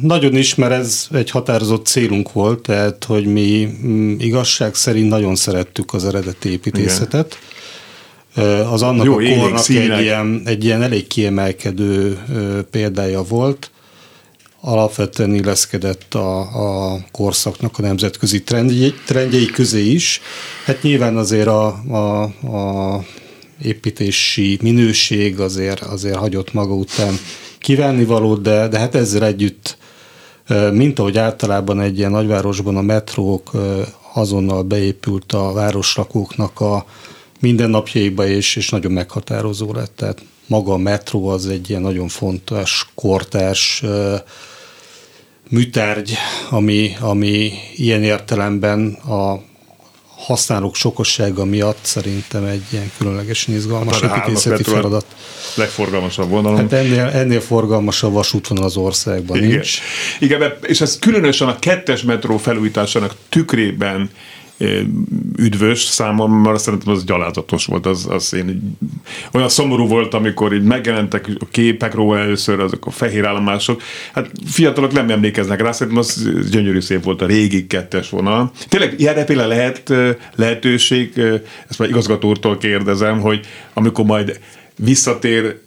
[0.00, 5.34] Nagyon is, mert ez egy határozott célunk volt, tehát hogy mi mm, igazság szerint nagyon
[5.34, 7.38] szerettük az eredeti építészetet.
[8.36, 8.66] Igen.
[8.66, 12.18] Az annak Jó, a kornak egy ilyen, egy ilyen elég kiemelkedő
[12.70, 13.70] példája volt.
[14.66, 20.20] Alapvetően illeszkedett a, a korszaknak a nemzetközi trendjei, trendjei közé is.
[20.64, 22.22] Hát nyilván azért a, a,
[22.56, 23.04] a
[23.62, 27.18] építési minőség azért, azért hagyott maga után
[28.06, 29.76] valót, de, de hát ezzel együtt,
[30.72, 33.50] mint ahogy általában egy ilyen nagyvárosban a metrók
[34.12, 36.86] azonnal beépült a városlakóknak a
[37.40, 39.92] mindennapjaiba, és, és nagyon meghatározó lett.
[39.96, 43.82] Tehát maga a metró az egy ilyen nagyon fontos, kortárs
[45.50, 46.14] műtárgy,
[46.50, 49.42] ami, ami ilyen értelemben a
[50.16, 55.06] használók sokossága miatt szerintem egy ilyen különlegesen izgalmas hát építészeti feladat.
[55.54, 56.58] Legforgalmasabb vonalon.
[56.58, 59.48] Hát ennél, ennél forgalmasabb vasútvonal az országban Igen.
[59.48, 59.78] nincs.
[60.18, 64.10] Igen, és ez különösen a kettes metró felújításának tükrében
[65.36, 68.76] üdvös számomra, szerintem az gyalázatos volt, az, az én
[69.32, 74.30] olyan szomorú volt, amikor így megjelentek a képek róla először, azok a fehér állomások, hát
[74.46, 78.50] fiatalok nem emlékeznek rá, szerintem az gyönyörű szép volt a régi kettes vonal.
[78.68, 79.92] Tényleg ilyenre például lehet
[80.34, 81.18] lehetőség,
[81.68, 83.40] ezt már igazgatótól kérdezem, hogy
[83.72, 84.40] amikor majd
[84.76, 85.62] visszatér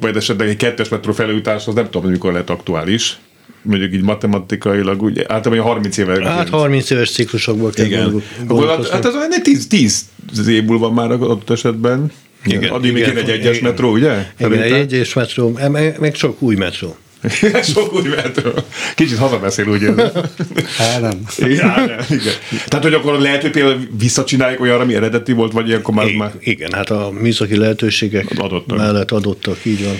[0.00, 3.18] majd esetleg egy kettes metró felújításhoz, nem tudom, mikor lehet aktuális,
[3.62, 6.30] mondjuk így matematikailag, úgy, általában 30 éve.
[6.30, 8.22] Hát 30 éves ciklusokból kell Igen.
[8.48, 10.04] Hát, hát az 10, 10
[10.48, 12.12] év múlva már adott esetben.
[12.44, 12.70] Igen.
[12.70, 14.26] Addig még egy egyes metró, ugye?
[14.38, 15.58] Igen, egy egyes metró,
[15.98, 16.96] meg sok új metró.
[17.74, 18.50] Sok új metró.
[18.94, 20.10] Kicsit hazabeszél, úgy érzem.
[20.78, 21.20] Hát nem.
[21.38, 21.98] Igen, nem.
[22.08, 22.34] Igen.
[22.66, 26.06] Tehát, hogy akkor lehet, hogy például visszacsinálják olyanra, ami eredeti volt, vagy ilyenkor már...
[26.06, 28.76] Igen, igen hát a műszaki lehetőségek adottak.
[28.76, 29.94] mellett adottak, így van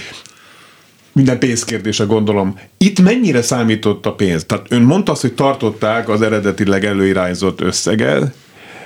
[1.20, 2.58] minden pénzkérdése gondolom.
[2.78, 4.44] Itt mennyire számított a pénz?
[4.44, 8.34] Tehát ön mondta azt, hogy tartották az eredetileg előirányzott összeget,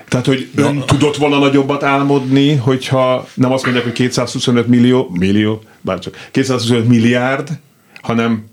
[0.09, 0.64] tehát, hogy ja.
[0.64, 6.88] ön tudott volna nagyobbat álmodni, hogyha nem azt mondják, hogy 225 millió, millió, bárcsak, 225
[6.88, 7.49] milliárd,
[8.03, 8.44] hanem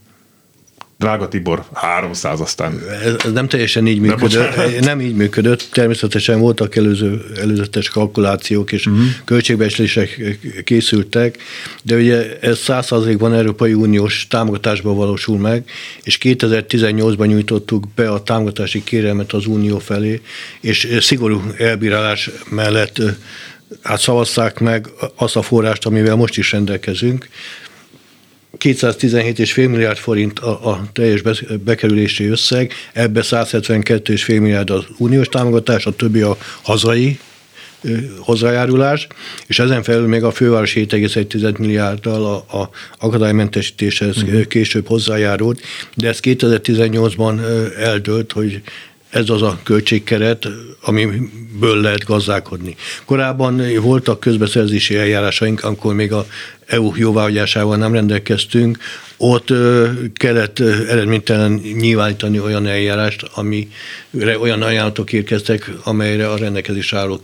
[1.02, 2.80] Drága Tibor, 300 aztán.
[3.04, 4.56] Ez, ez nem teljesen így működött.
[4.56, 5.68] Nem, nem így működött.
[5.72, 9.04] Természetesen voltak előző, előzetes kalkulációk és uh-huh.
[9.26, 11.38] költségbeslések készültek,
[11.84, 15.70] de ugye ez százszázalékban Európai Uniós támogatásban valósul meg,
[16.04, 20.22] és 2018-ban nyújtottuk be a támogatási kérelmet az Unió felé,
[20.60, 23.02] és szigorú elbírálás mellett
[23.84, 27.28] hát szavazták meg azt a forrást, amivel most is rendelkezünk,
[28.62, 31.22] 217,5 milliárd forint a, a teljes
[31.64, 37.20] bekerülési összeg, ebbe 172,5 milliárd az uniós támogatás, a többi a hazai
[38.18, 39.08] hozzájárulás,
[39.48, 44.46] és ezen felül még a főváros 7,1 milliárddal a, a akadálymentesítéshez uh-huh.
[44.46, 45.62] később hozzájárult,
[45.96, 47.40] de ez 2018-ban
[47.78, 48.62] eldőlt, hogy
[49.12, 50.48] ez az a költségkeret,
[50.82, 52.76] amiből lehet gazdálkodni.
[53.06, 56.26] Korábban voltak közbeszerzési eljárásaink, amikor még a
[56.66, 58.78] EU jóváhagyásával nem rendelkeztünk,
[59.18, 59.54] ott
[60.14, 67.20] kellett eredménytelen nyilvánítani olyan eljárást, amire olyan ajánlatok érkeztek, amelyre a rendelkezés álló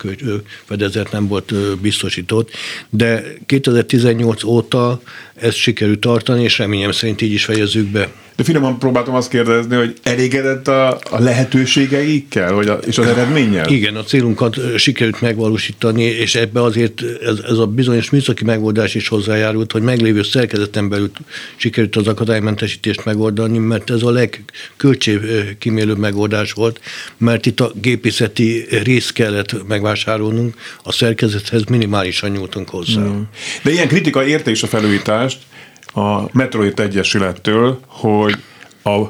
[0.65, 2.51] fedezet nem volt biztosított.
[2.89, 5.01] De 2018 óta
[5.35, 8.09] ezt sikerült tartani, és reményem szerint így is fejezzük be.
[8.37, 13.67] De finoman próbáltam azt kérdezni, hogy elégedett a, a lehetőségeikkel, vagy a, és az eredménnyel?
[13.67, 19.07] Igen, a célunkat sikerült megvalósítani, és ebbe azért ez, ez a bizonyos műszaki megoldás is
[19.07, 21.11] hozzájárult, hogy meglévő szerkezeten belül
[21.55, 26.79] sikerült az akadálymentesítést megoldani, mert ez a legköltségkímélőbb megoldás volt,
[27.17, 33.01] mert itt a gépészeti rész kellett megvásárolnunk, a szerkezethez minimálisan nyújtunk hozzá.
[33.63, 35.37] De ilyen kritika érte is a felújítást,
[35.93, 38.35] a Metroid Egyesülettől, hogy
[38.83, 39.05] a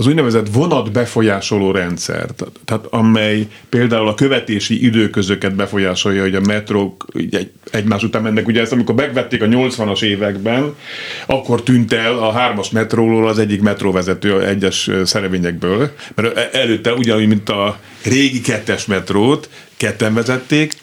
[0.00, 2.26] az úgynevezett vonat befolyásoló rendszer,
[2.64, 8.46] tehát amely például a követési időközöket befolyásolja, hogy a metrók egy, egymás után mennek.
[8.46, 10.74] Ugye ezt amikor megvették a 80-as években,
[11.26, 17.48] akkor tűnt el a hármas metróról az egyik metróvezető egyes szerevényekből, mert előtte ugyanúgy, mint
[17.48, 20.74] a régi kettes metrót, ketten vezették,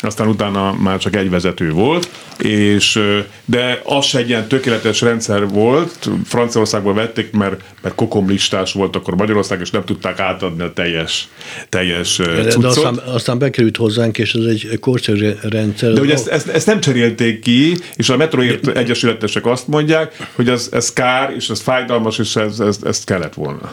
[0.00, 3.00] aztán utána már csak egy vezető volt, és,
[3.44, 9.16] de az se egy ilyen tökéletes rendszer volt, Franciaországban vették, mert, mert kokomlistás volt akkor
[9.16, 11.28] Magyarország, és nem tudták átadni a teljes,
[11.68, 12.60] teljes cuccot.
[12.60, 15.92] De aztán, aztán bekerült hozzánk, és ez egy korszerű rendszer.
[15.92, 20.48] De ugye ezt, ezt, ezt, nem cserélték ki, és a metroért egyesületesek azt mondják, hogy
[20.48, 23.72] ez, ez kár, és ez fájdalmas, és ez, ez, ez kellett volna.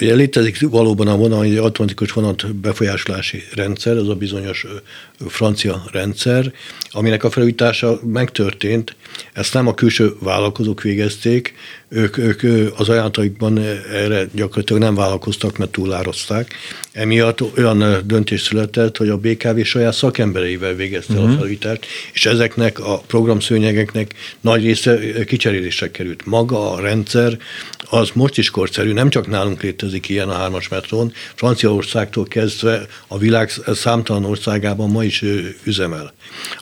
[0.00, 4.66] Ugye létezik valóban a vonal, egy automatikus vonat befolyásolási rendszer, ez a bizonyos
[5.26, 6.52] francia rendszer,
[6.90, 8.96] aminek a felújítása megtörtént.
[9.32, 11.54] Ezt nem a külső vállalkozók végezték,
[11.90, 12.42] ők, ők
[12.76, 13.58] az ajánlataikban
[13.92, 16.54] erre gyakorlatilag nem vállalkoztak, mert túlározták.
[16.92, 21.26] Emiatt olyan döntés született, hogy a BKV saját szakembereivel végezte uh-huh.
[21.26, 21.38] a mhm.
[21.38, 26.26] felújítást, és ezeknek a programszőnyegeknek nagy része kicserélésre került.
[26.26, 27.38] Maga a rendszer
[27.90, 33.18] az most is korszerű, nem csak nálunk létezik ilyen a hármas metrón, Franciaországtól kezdve a
[33.18, 35.24] világ számtalan országában ma is
[35.64, 36.12] üzemel.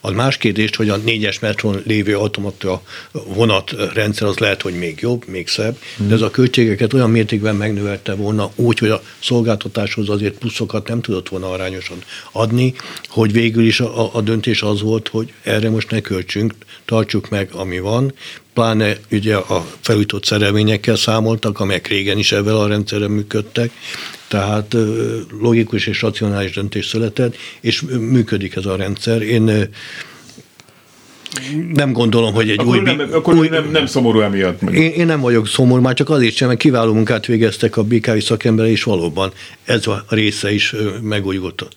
[0.01, 5.18] Az más kérdés, hogy a négyes metrón lévő automata vonatrendszer az lehet, hogy még jobb,
[5.27, 10.39] még szebb, de ez a költségeket olyan mértékben megnövelte volna úgy, hogy a szolgáltatáshoz azért
[10.39, 11.99] pluszokat nem tudott volna arányosan
[12.33, 12.75] adni,
[13.09, 16.55] hogy végül is a, a döntés az volt, hogy erre most ne költsünk,
[16.85, 18.13] tartsuk meg, ami van,
[18.55, 23.71] pláne ugye a felújított szerelvényekkel számoltak, amelyek régen is ezzel a rendszerrel működtek,
[24.29, 24.77] tehát
[25.41, 29.23] logikus és racionális döntés született, és működik ez a rendszer.
[29.23, 29.69] Én
[31.73, 32.81] nem gondolom, hogy egy akkor új...
[32.81, 34.63] Nem, akkor új, nem, nem szomorú emiatt.
[34.63, 38.19] Én, én nem vagyok szomorú, már csak azért sem, mert kiváló munkát végeztek a BKV
[38.19, 39.33] szakemberei, és valóban
[39.65, 41.69] ez a része is megújult.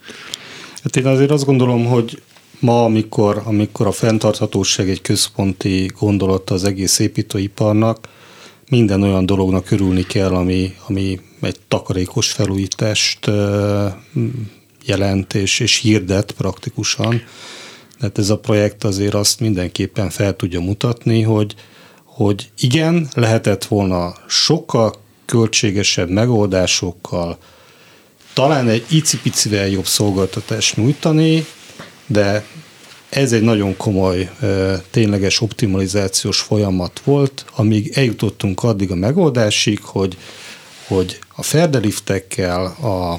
[0.84, 2.21] Hát én azért azt gondolom, hogy
[2.60, 8.08] ma, amikor, amikor a fenntarthatóság egy központi gondolata az egész építőiparnak,
[8.69, 13.32] minden olyan dolognak örülni kell, ami, ami egy takarékos felújítást
[14.86, 17.21] jelent és, és hirdet praktikusan.
[18.01, 21.55] Tehát ez a projekt azért azt mindenképpen fel tudja mutatni, hogy,
[22.03, 24.93] hogy igen, lehetett volna sokkal
[25.25, 27.37] költségesebb megoldásokkal,
[28.33, 31.45] talán egy icipicivel jobb szolgáltatást nyújtani,
[32.07, 32.45] de
[33.09, 34.29] ez egy nagyon komoly,
[34.91, 40.17] tényleges optimalizációs folyamat volt, amíg eljutottunk addig a megoldásig, hogy,
[40.87, 43.13] hogy a ferdeliftekkel, a,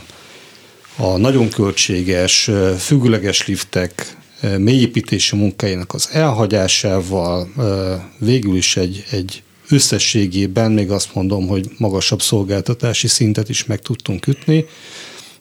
[1.02, 4.20] a nagyon költséges, függőleges liftek
[4.58, 7.48] mélyépítési munkájának az elhagyásával
[8.18, 14.26] végül is egy, egy összességében még azt mondom, hogy magasabb szolgáltatási szintet is meg tudtunk
[14.26, 14.66] ütni,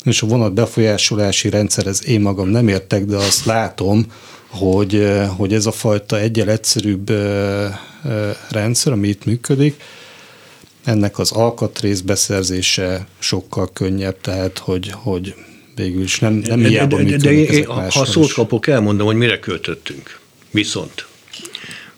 [0.04, 4.06] és a vonat befolyásolási rendszerhez én magam nem értek, de azt látom,
[4.48, 7.12] hogy, hogy ez a fajta egyel egyszerűbb
[8.50, 9.82] rendszer, ami itt működik,
[10.84, 15.36] ennek az alkatrész beszerzése sokkal könnyebb, tehát hogy, hogy
[15.82, 19.40] végül is nem, nem hiába de, de, de, de ha szót kapok, elmondom, hogy mire
[19.40, 20.20] költöttünk.
[20.52, 21.06] Viszont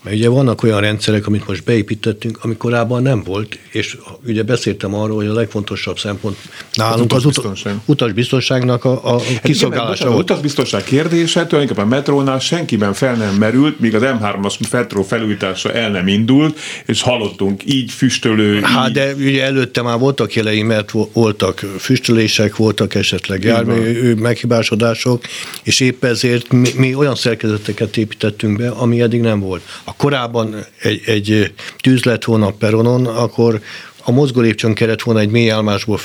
[0.04, 4.94] mert ugye vannak olyan rendszerek, amit most beépítettünk, ami korábban nem volt, és ugye beszéltem
[4.94, 6.38] arról, hogy a legfontosabb szempont
[6.74, 7.76] nálunk az, utasbiztonság.
[7.86, 10.10] utasbiztonságnak a, a hát kiszolgálása.
[10.10, 15.74] A utasbiztonság kérdése tulajdonképpen a metrónál senkiben fel nem merült, míg az M3-as metró felújítása
[15.74, 18.62] el nem indult, és hallottunk így füstölő.
[18.62, 18.94] Hát így...
[18.94, 25.24] de ugye előtte már voltak jelei, mert voltak füstölések, voltak esetleg jármű meghibásodások,
[25.64, 29.62] és épp ezért mi, mi olyan szerkezeteket építettünk be, ami eddig nem volt.
[29.84, 33.62] A korábban egy, egy tűz lett volna a peronon, akkor
[34.04, 35.98] a mozgó lépcsőn kellett volna egy mély állásból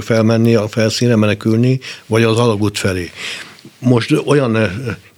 [0.00, 3.10] felmenni, a felszínre menekülni, vagy az alagút felé.
[3.78, 4.58] Most olyan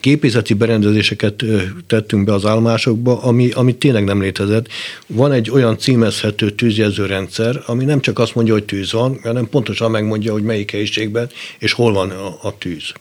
[0.01, 1.45] gépészeti berendezéseket
[1.87, 4.69] tettünk be az állomásokba, ami, ami tényleg nem létezett.
[5.07, 9.49] Van egy olyan címezhető tűzjelző rendszer, ami nem csak azt mondja, hogy tűz van, hanem
[9.49, 12.93] pontosan megmondja, hogy melyik helyiségben és hol van a, a tűz.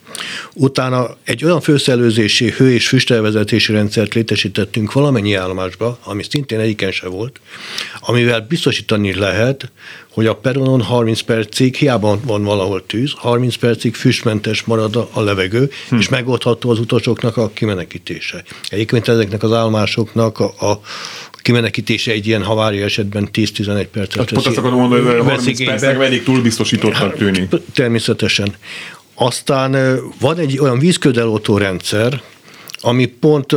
[0.54, 7.08] Utána egy olyan főszelőzési, hő- és füstelvezetési rendszert létesítettünk valamennyi állomásba, ami szintén egyiken se
[7.08, 7.40] volt,
[8.00, 9.70] amivel biztosítani lehet,
[10.16, 15.70] hogy a peronon 30 percig, hiába van valahol tűz, 30 percig füstmentes marad a levegő,
[15.88, 15.96] hm.
[15.96, 18.42] és megoldható az utasoknak a kimenekítése.
[18.68, 20.80] Egyébként ezeknek az állomásoknak a, a
[21.42, 26.00] kimenekítése egy ilyen havária esetben 10-11 percet hát Pont azt akarom mondani, hogy 30 percnek
[26.00, 27.48] eddig túl biztosítottak hát, tűnik.
[27.74, 28.54] Természetesen.
[29.14, 32.22] Aztán van egy olyan vízködelótó rendszer,
[32.80, 33.52] ami pont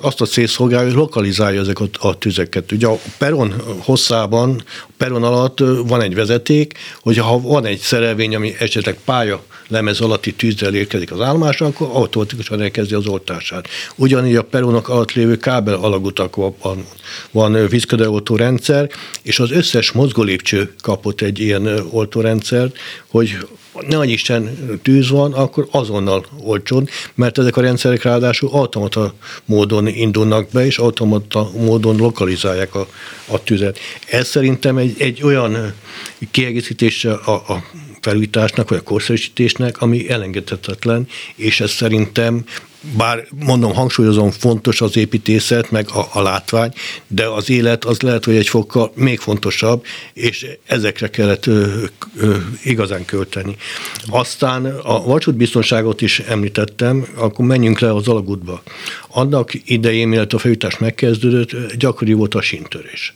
[0.00, 2.72] azt a cél szolgálja, hogy lokalizálja ezeket a tüzeket.
[2.72, 8.34] Ugye a peron hosszában, a peron alatt van egy vezeték, hogyha ha van egy szerelvény,
[8.34, 13.68] ami esetleg pálya lemez alatti tűzzel érkezik az állomásra, akkor automatikusan elkezdi az oltását.
[13.96, 16.54] Ugyanígy a peronok alatt lévő kábel alagutakban
[17.30, 18.90] van, vízködeloltó rendszer,
[19.22, 23.38] és az összes mozgólépcső kapott egy ilyen oltórendszert, hogy
[23.88, 29.14] ne Isten tűz van, akkor azonnal olcsod, mert ezek a rendszerek ráadásul automata
[29.44, 32.88] módon indulnak be, és automata módon lokalizálják a,
[33.26, 33.78] a tüzet.
[34.06, 35.72] Ez szerintem egy, egy olyan
[36.30, 37.64] kiegészítés a, a
[38.00, 42.44] felújításnak, vagy a korszerűsítésnek, ami elengedhetetlen, és ez szerintem
[42.96, 46.72] bár mondom, hangsúlyozom, fontos az építészet, meg a, a látvány,
[47.06, 51.84] de az élet az lehet, hogy egy fokkal még fontosabb, és ezekre kellett ö,
[52.16, 53.56] ö, igazán költeni.
[54.06, 58.62] Aztán a vasútbiztonságot is említettem, akkor menjünk le az alagútba.
[59.08, 63.12] Annak idején, mielőtt a felújítás megkezdődött, gyakori volt a sintörés.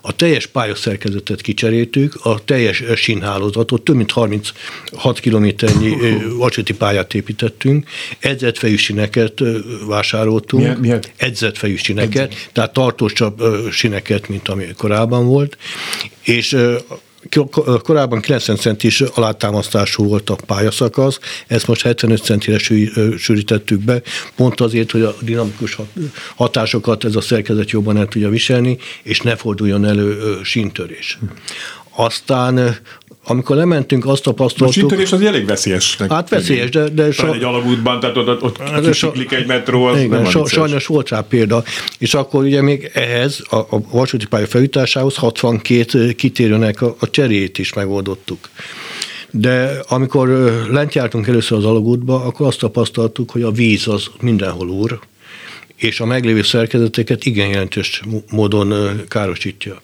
[0.00, 5.96] A teljes pályaszerkezetet kicseréltük, a teljes sínhálózatot, több mint 36 kilométernyi
[6.38, 7.88] vasúti pályát építettünk,
[8.18, 9.42] edzett fejű sineket
[9.86, 11.02] vásároltunk, milyen, milyen?
[11.16, 12.50] edzett fejű sineket, edzett.
[12.52, 15.56] tehát tartósabb sineket, mint ami korábban volt,
[16.22, 16.56] és
[17.82, 22.58] korábban 90 centis alátámasztású volt a pályaszakasz, ezt most 75 centire
[23.18, 24.02] sűrítettük be,
[24.36, 25.76] pont azért, hogy a dinamikus
[26.36, 31.18] hatásokat ez a szerkezet jobban el tudja viselni, és ne forduljon elő síntörés.
[31.96, 32.76] Aztán
[33.24, 34.92] amikor lementünk, azt tapasztaltuk...
[34.92, 35.96] A az elég veszélyes.
[36.08, 36.88] Hát veszélyes, de...
[36.88, 40.86] de so, egy alagútban, tehát ott, ott kisiklik egy metró, az igen, nem so, Sajnos
[40.86, 41.62] volt rá példa.
[41.98, 47.58] És akkor ugye még ehhez, a, a vasúti pálya felújításához 62 kitérőnek a, a cseréjét
[47.58, 48.48] is megoldottuk.
[49.30, 50.28] De amikor
[50.70, 54.98] lent jártunk először az alagútba, akkor azt tapasztaltuk, hogy a víz az mindenhol úr,
[55.80, 59.82] és a meglévő szerkezeteket igen jelentős módon károsítja.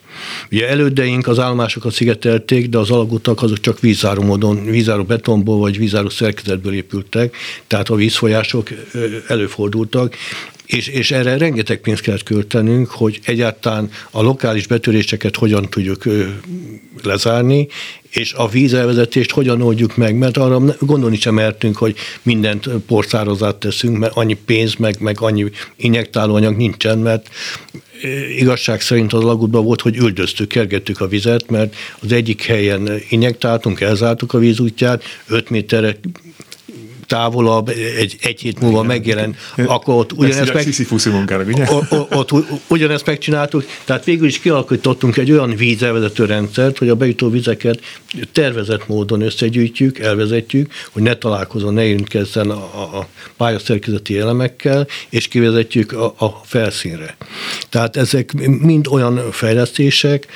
[0.50, 5.78] Ugye elődeink az állomásokat szigetelték, de az alagutak azok csak vízáró módon, vízáró betonból vagy
[5.78, 7.36] vízáró szerkezetből épültek,
[7.66, 8.68] tehát a vízfolyások
[9.28, 10.16] előfordultak,
[10.66, 16.04] és, és erre rengeteg pénzt kellett költenünk, hogy egyáltalán a lokális betöréseket hogyan tudjuk
[17.02, 17.68] lezárni,
[18.10, 23.98] és a vízelvezetést hogyan oldjuk meg, mert arra gondolni sem mertünk, hogy mindent porszározát teszünk,
[23.98, 27.28] mert annyi pénz, meg, meg annyi injektálóanyag nincsen, mert
[28.38, 33.80] igazság szerint az alagútban volt, hogy üldöztük, kergettük a vizet, mert az egyik helyen injektáltunk,
[33.80, 35.96] elzártuk a vízútját, 5 méterre
[37.06, 38.86] távolabb, egy, egy hét múlva Igen.
[38.86, 41.44] megjelen, akkor ott ugyanezt, meg, munkára,
[42.10, 47.30] ott, ott ugyanezt megcsináltuk, tehát végül is kialakítottunk egy olyan vízelvezető rendszert, hogy a bejutó
[47.30, 47.80] vizeket
[48.32, 55.92] tervezett módon összegyűjtjük, elvezetjük, hogy ne találkozon, ne érintkezzen a, a pályaszerkezeti elemekkel, és kivezetjük
[55.92, 57.16] a, a felszínre.
[57.68, 60.26] Tehát ezek mind olyan fejlesztések,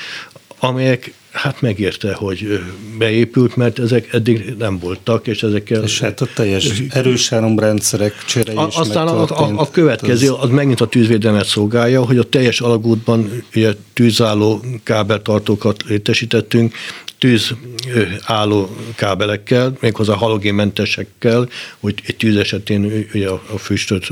[0.58, 2.60] amelyek hát megérte, hogy
[2.98, 5.82] beépült, mert ezek eddig nem voltak, és ezekkel...
[5.82, 10.80] És hát a teljes erős rendszerek csere is Aztán a, a, a következő, az megint
[10.80, 16.74] a tűzvédelmet szolgálja, hogy a teljes alagútban ugye, tűzálló kábeltartókat létesítettünk,
[17.18, 21.48] tűzálló kábelekkel, méghozzá halogénmentesekkel,
[21.80, 24.08] hogy egy tűz esetén ugye a, a füstöt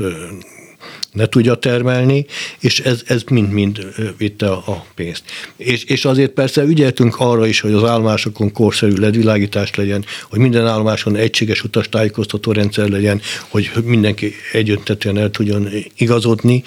[1.11, 2.25] ne tudja termelni,
[2.59, 3.79] és ez, ez mind-mind
[4.17, 5.23] vitte a pénzt.
[5.57, 10.67] És, és azért persze ügyeltünk arra is, hogy az állomásokon korszerű ledvilágítás legyen, hogy minden
[10.67, 16.63] állomáson egységes utastájékoztató rendszer legyen, hogy mindenki egyöntetően el tudjon igazodni,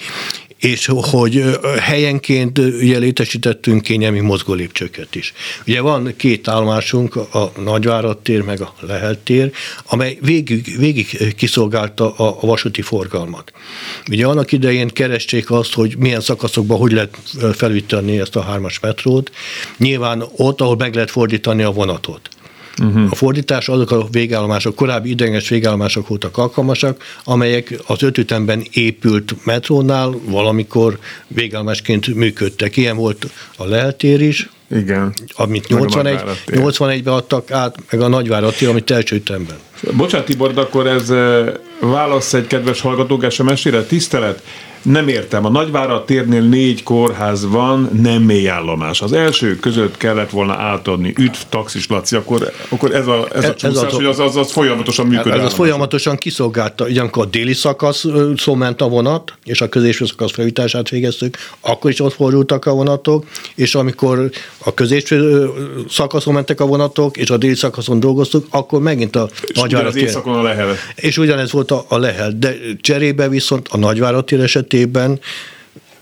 [0.63, 5.33] és hogy helyenként ugye létesítettünk kényelmi mozgólépcsőket is.
[5.67, 9.51] Ugye van két állomásunk, a Nagyvárad tér meg a Lehel tér,
[9.85, 13.51] amely végig, végig kiszolgálta a, vasúti forgalmat.
[14.09, 17.17] Ugye annak idején keresték azt, hogy milyen szakaszokban hogy lehet
[17.53, 19.31] felütni ezt a hármas metrót.
[19.77, 22.29] Nyilván ott, ahol meg lehet fordítani a vonatot.
[22.81, 23.07] Uh-huh.
[23.09, 30.13] A fordítás azok a végállomások, korábbi idegenes végállomások voltak alkalmasak, amelyek az ötütemben épült metrónál
[30.25, 32.77] valamikor végállomásként működtek.
[32.77, 35.13] Ilyen volt a leltér is, igen.
[35.33, 39.55] Amit 81, 81-ben adtak át, meg a nagyvárati, amit első ütemben.
[39.91, 41.09] Bocsánat Tibor, de akkor ez
[41.79, 43.83] válasz egy kedves hallgatók SMS-ére.
[43.83, 44.43] Tisztelet,
[44.83, 49.01] nem értem, a Nagyvárad térnél négy kórház van, nem mély állomás.
[49.01, 53.55] Az első között kellett volna átadni üdv, taxis, Laci, akkor, akkor ez a, ez a
[53.55, 55.33] csúszás, ez az, hogy az, az, az folyamatosan működik.
[55.33, 56.85] Ez az folyamatosan kiszolgálta.
[56.85, 58.05] Ugye, amikor a déli szakasz
[58.37, 62.73] szó ment a vonat, és a középső szakasz felújítását végeztük, akkor is ott fordultak a
[62.73, 63.25] vonatok,
[63.55, 65.49] és amikor a középső
[65.89, 70.17] szakaszon mentek a vonatok, és a déli szakaszon dolgoztuk, akkor megint a és Nagyvárad tér.
[70.95, 72.31] És ugyanez volt a, a Lehel.
[72.39, 74.39] De cserébe viszont a Nagyvárad tér
[74.73, 75.19] esetében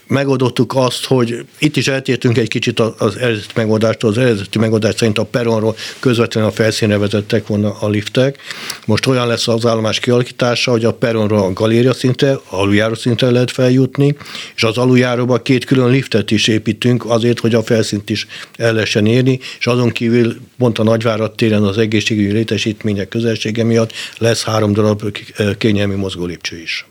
[0.08, 4.10] megoldottuk azt, hogy itt is eltértünk egy kicsit az eredeti megoldástól.
[4.10, 8.38] Az eredeti megoldás szerint a peronról közvetlenül a felszínre vezettek volna a liftek.
[8.86, 13.52] Most olyan lesz az állomás kialakítása, hogy a peronról a galéria szintre, aluljáró szintre lehet
[13.52, 14.16] feljutni,
[14.56, 19.06] és az aluljáróba két külön liftet is építünk azért, hogy a felszínt is el lehessen
[19.06, 24.74] érni, és azon kívül pont a Nagyvárad téren az egészségügyi létesítmények közelsége miatt lesz három
[24.74, 25.18] darab
[25.58, 26.86] kényelmi mozgólépcső is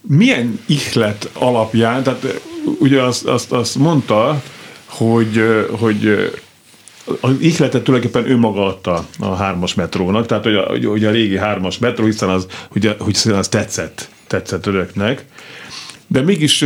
[0.00, 2.40] milyen ihlet alapján, tehát
[2.78, 4.42] ugye azt, azt, azt mondta,
[4.84, 6.30] hogy, hogy
[7.20, 11.36] az ihletet tulajdonképpen ő maga adta a hármas metrónak, tehát hogy a, hogy a régi
[11.36, 15.24] hármas metró, hiszen az, hogy, hogy az tetszett, tetszett önöknek,
[16.06, 16.64] de mégis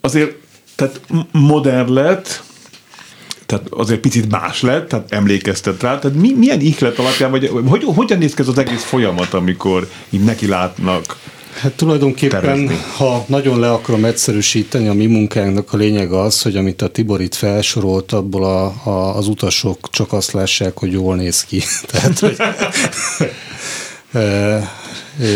[0.00, 0.34] azért
[0.74, 1.00] tehát
[1.32, 2.42] modern lett,
[3.46, 5.98] tehát azért picit más lett, tehát emlékeztet rá.
[5.98, 9.88] Tehát mi, milyen ihlet alapján, vagy hogy, hogyan néz ki ez az egész folyamat, amikor
[10.10, 11.16] így neki látnak
[11.52, 12.78] Hát tulajdonképpen, tervezni.
[12.96, 17.20] ha nagyon le akarom egyszerűsíteni, a mi munkánknak a lényeg az, hogy amit a Tibor
[17.20, 21.62] itt felsorolt, abból a, a, az utasok csak azt lássák, hogy jól néz ki.
[21.90, 22.36] Tehát, hogy,
[24.22, 24.70] e,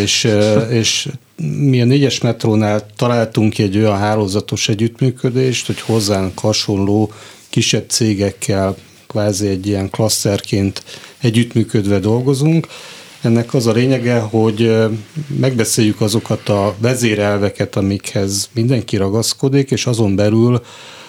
[0.00, 7.12] és, e, és mi a négyes metrónál találtunk egy olyan hálózatos együttműködést, hogy hozzánk hasonló
[7.50, 10.82] kisebb cégekkel kvázi egy ilyen klaszterként
[11.20, 12.66] együttműködve dolgozunk,
[13.26, 14.76] ennek az a lényege, hogy
[15.40, 20.62] megbeszéljük azokat a vezérelveket, amikhez mindenki ragaszkodik, és azon belül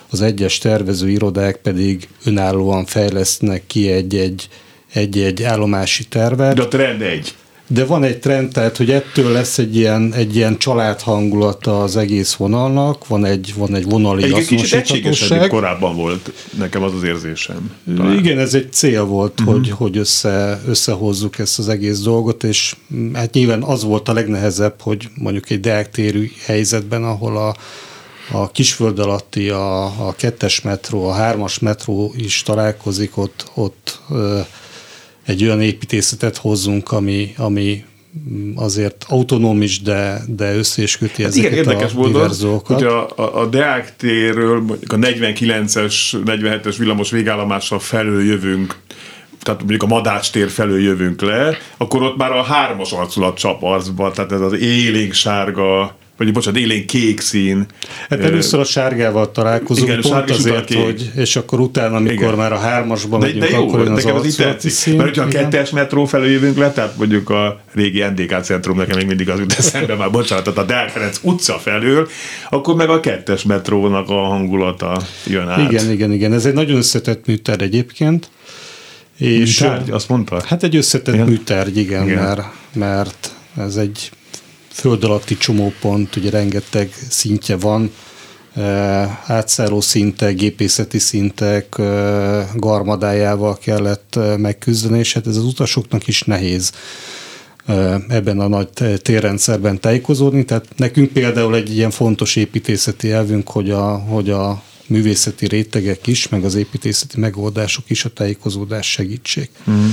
[0.10, 4.50] az egyes tervező irodák pedig önállóan fejlesztnek ki egy-egy
[4.94, 6.56] egy-egy állomási tervet.
[6.56, 7.36] De a trend egy.
[7.68, 11.96] De van egy trend, tehát hogy ettől lesz egy ilyen, egy ilyen család hangulata az
[11.96, 15.50] egész vonalnak, van egy, van egy vonali egy azonosíthatóság.
[15.50, 17.72] korábban volt, nekem az az érzésem.
[17.96, 18.18] Talán.
[18.18, 19.56] Igen, ez egy cél volt, uh-huh.
[19.56, 22.76] hogy, hogy össze, összehozzuk ezt az egész dolgot, és
[23.14, 27.56] hát nyilván az volt a legnehezebb, hogy mondjuk egy deáktérű helyzetben, ahol a,
[28.32, 34.00] a kisföld alatti, a, a kettes metró, a hármas metró is találkozik, ott, ott
[35.28, 37.84] egy olyan építészetet hozzunk, ami, ami
[38.56, 42.12] azért autonóm is, de, de össze is köti hát ezeket igen, érdekes a volt
[42.68, 48.76] hogy a, a, a Deák térről, mondjuk a 49-es, 47-es villamos végállomással felől jövünk
[49.42, 53.64] tehát mondjuk a Madács tér felől jövünk le, akkor ott már a hármas arculat csap
[53.64, 57.66] arcba, tehát ez az élénk sárga vagy bocsánat, élén kék szín.
[58.10, 62.36] Hát először a sárgával találkozunk, Igen, pont azért, hogy, és akkor utána, amikor Igen.
[62.36, 64.96] már a hármasban megyünk, de jó, akkor jön az nekem az itt tetszik, szín.
[64.96, 68.98] mert hogyha a kettes metró felől jövünk le, tehát mondjuk a régi NDK centrum, nekem
[68.98, 72.08] még mindig az jut eszembe már, bocsánat, tehát a Deák Ferenc utca felől,
[72.50, 75.72] akkor meg a kettes metrónak a hangulata jön át.
[75.72, 76.34] Igen, igen, igen.
[76.34, 78.30] Ez egy nagyon összetett műter egyébként.
[79.18, 80.42] És, műtárgy, azt mondta?
[80.46, 81.28] Hát egy összetett igen.
[81.28, 82.24] műtárgy, igen, igen.
[82.24, 82.44] Mert,
[82.74, 84.12] mert ez egy
[84.78, 87.92] föld alatti csomópont, ugye rengeteg szintje van,
[89.26, 91.76] átszálló szintek, gépészeti szintek
[92.56, 96.72] garmadájával kellett megküzdeni, és hát ez az utasoknak is nehéz
[98.08, 98.70] ebben a nagy
[99.02, 100.46] térrendszerben tájékozódni.
[100.46, 106.28] Tehát nekünk például egy ilyen fontos építészeti elvünk, hogy a, hogy a művészeti rétegek is,
[106.28, 109.50] meg az építészeti megoldások is a tájékozódás segítség.
[109.70, 109.90] Mm.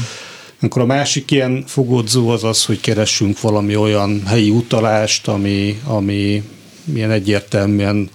[0.64, 6.42] Akkor a másik ilyen fogódzó az az, hogy keressünk valami olyan helyi utalást, ami, ami
[6.94, 8.10] ilyen egyértelműen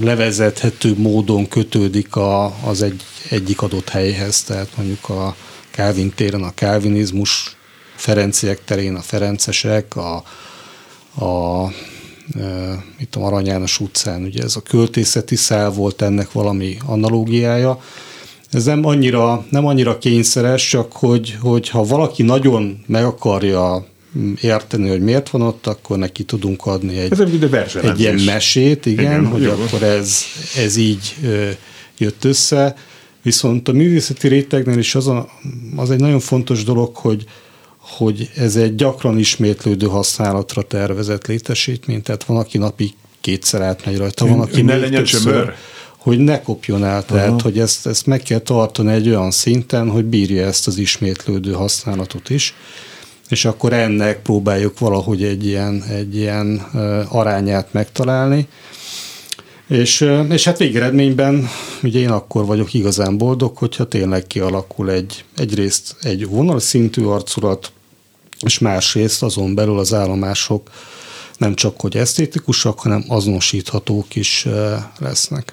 [0.00, 5.36] levezethető módon kötődik a, az egy, egyik adott helyhez, tehát mondjuk a
[5.70, 7.56] Calvin téren a kálvinizmus,
[7.94, 10.22] Ferenciek terén a ferencesek, a,
[11.24, 11.64] a
[12.40, 17.80] e, itt a Arany János utcán, ugye ez a költészeti szál volt ennek valami analógiája,
[18.50, 23.86] ez nem annyira, nem annyira kényszeres, csak hogy, hogy ha valaki nagyon meg akarja
[24.40, 27.20] érteni, hogy miért van ott, akkor neki tudunk adni egy, ez
[27.90, 29.50] egy ilyen mesét, igen, igen hogy jó.
[29.50, 30.22] akkor ez,
[30.56, 31.14] ez így
[31.98, 32.76] jött össze.
[33.22, 35.28] Viszont a művészeti rétegnél is az, a,
[35.76, 37.24] az egy nagyon fontos dolog, hogy,
[37.78, 44.26] hogy ez egy gyakran ismétlődő használatra tervezett létesítmény, tehát van, aki napi kétszer átmegy rajta,
[44.26, 45.54] van, aki ne legyen csömör
[45.98, 47.42] hogy ne kopjon el, tehát uh-huh.
[47.42, 52.30] hogy ezt, ezt meg kell tartani egy olyan szinten, hogy bírja ezt az ismétlődő használatot
[52.30, 52.54] is,
[53.28, 56.56] és akkor ennek próbáljuk valahogy egy ilyen, egy ilyen
[57.08, 58.48] arányát megtalálni.
[59.66, 61.48] És, és hát végeredményben
[61.82, 67.72] ugye én akkor vagyok igazán boldog, hogyha tényleg kialakul egy, egyrészt egy vonalszintű arculat,
[68.40, 70.70] és másrészt azon belül az állomások
[71.36, 74.46] nem csak hogy esztétikusak, hanem azonosíthatók is
[74.98, 75.52] lesznek.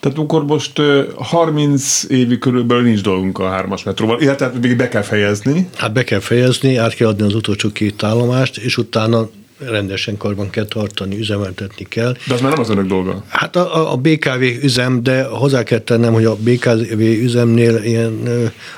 [0.00, 0.80] Tehát akkor most
[1.16, 5.68] 30 évi körülbelül nincs dolgunk a hármas metróval, illetve még be kell fejezni.
[5.76, 9.28] Hát be kell fejezni, át kell adni az utolsó két állomást, és utána
[9.58, 12.16] rendesen karban kell tartani, üzemeltetni kell.
[12.26, 13.24] De az már nem az önök dolga.
[13.28, 18.18] Hát a, a BKV üzem, de hozzá kell tennem, hogy a BKV üzemnél ilyen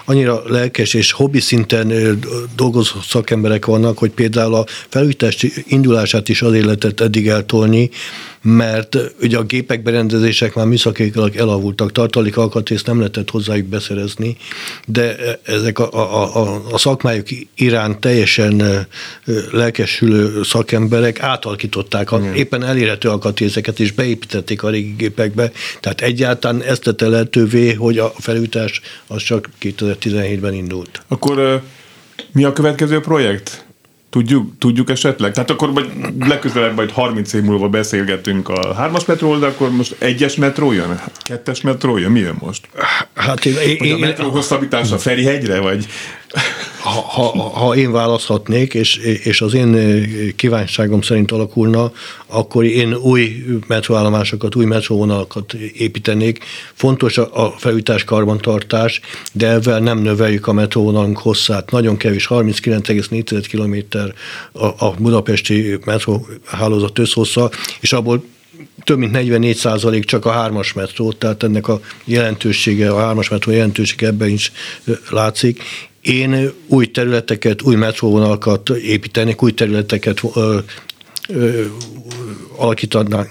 [0.05, 2.19] annyira lelkes és hobbi szinten
[2.57, 7.91] dolgozó szakemberek vannak, hogy például a felújítás indulását is azért lehetett eddig eltolni,
[8.43, 14.37] mert ugye a gépek berendezések már műszakilag elavultak, tartalék alkatrészt nem lehetett hozzájuk beszerezni,
[14.87, 18.87] de ezek a, a, a, a szakmájuk iránt teljesen
[19.51, 26.83] lelkesülő szakemberek átalakították a éppen elérhető alkatrészeket, és beépítették a régi gépekbe, tehát egyáltalán ezt
[26.83, 31.03] tette lehetővé, hogy a felújítás az csak 2017-ben indult.
[31.09, 31.63] Akkor
[32.33, 33.65] mi a következő projekt?
[34.11, 35.33] Tudjuk, tudjuk esetleg?
[35.33, 39.97] Tehát akkor vagy legközelebb majd 30 év múlva beszélgetünk a hármas metróról, de akkor most
[39.99, 41.01] egyes metró jön?
[41.23, 42.11] Kettes metró jön?
[42.11, 42.69] Mi jön most?
[43.15, 45.87] Hát én, én, vagy a metró hosszabbítása Ferihegyre, vagy?
[46.83, 49.77] Ha, ha, én választhatnék, és, és az én
[50.37, 51.93] kívánságom szerint alakulna,
[52.27, 56.45] akkor én új metróállomásokat, új metróvonalakat építenék.
[56.75, 59.01] Fontos a, a felújítás karbantartás,
[59.33, 61.71] de ezzel nem növeljük a metróvonalunk hosszát.
[61.71, 63.99] Nagyon kevés, 39,4 km
[64.53, 67.51] a, a budapesti metróhálózat összhossza,
[67.81, 68.25] és abból
[68.85, 73.53] több mint 44 százalék csak a hármas metró, tehát ennek a jelentősége, a hármas metró
[73.53, 74.53] jelentősége ebben is
[75.11, 75.63] látszik.
[76.01, 80.59] Én új területeket, új metróvonalakat építenék, új területeket ö,
[81.29, 81.65] ö,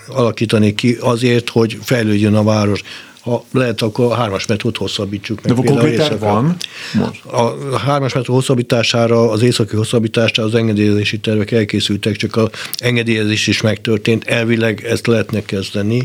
[0.07, 2.83] alakítani ki azért, hogy fejlődjön a város
[3.29, 5.55] ha lehet, akkor a hármas metrót hosszabbítsuk meg.
[5.55, 6.55] De konkrétan van?
[6.93, 7.25] Most.
[7.25, 13.61] A hármas metró hosszabbítására, az északi hosszabbítására az engedélyezési tervek elkészültek, csak az engedélyezés is
[13.61, 14.27] megtörtént.
[14.27, 16.03] Elvileg ezt lehetne kezdeni.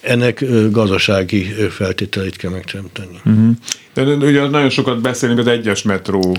[0.00, 3.20] Ennek gazdasági feltételeit kell megteremteni.
[3.24, 3.50] Uh-huh.
[3.94, 6.36] De ugye nagyon sokat beszélünk az egyes metró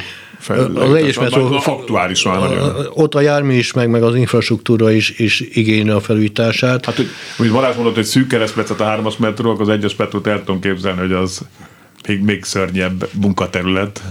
[0.74, 2.52] az egyes metró aktuális van.
[2.94, 6.86] Ott a jármű is, meg, meg az infrastruktúra is, is igényli a felújítását.
[6.86, 7.08] Hát, hogy,
[7.38, 11.00] hogy Balázs mondott, hogy szűk keresztmetszet a hármas metró, az egyes metrót el tudom képzelni,
[11.00, 11.42] hogy az
[12.08, 14.02] még, még szörnyebb munkaterület,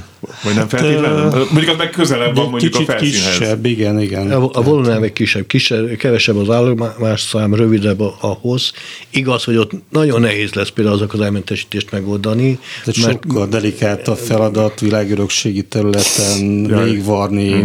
[0.43, 1.30] vagy nem feltétlenül?
[1.30, 3.39] Hát, mondjuk az meg közelebb van mondjuk Kicsit a felszínhez.
[3.39, 4.30] kisebb, igen, igen.
[4.30, 8.70] A, a volumen meg kisebb, kisebb, kevesebb az állomás szám, rövidebb a, a hossz.
[9.11, 12.59] Igaz, hogy ott nagyon nehéz lesz például azok az elmentesítést megoldani.
[12.86, 17.64] Ez mert sokkal delikált a feladat világörökségi területen végvarni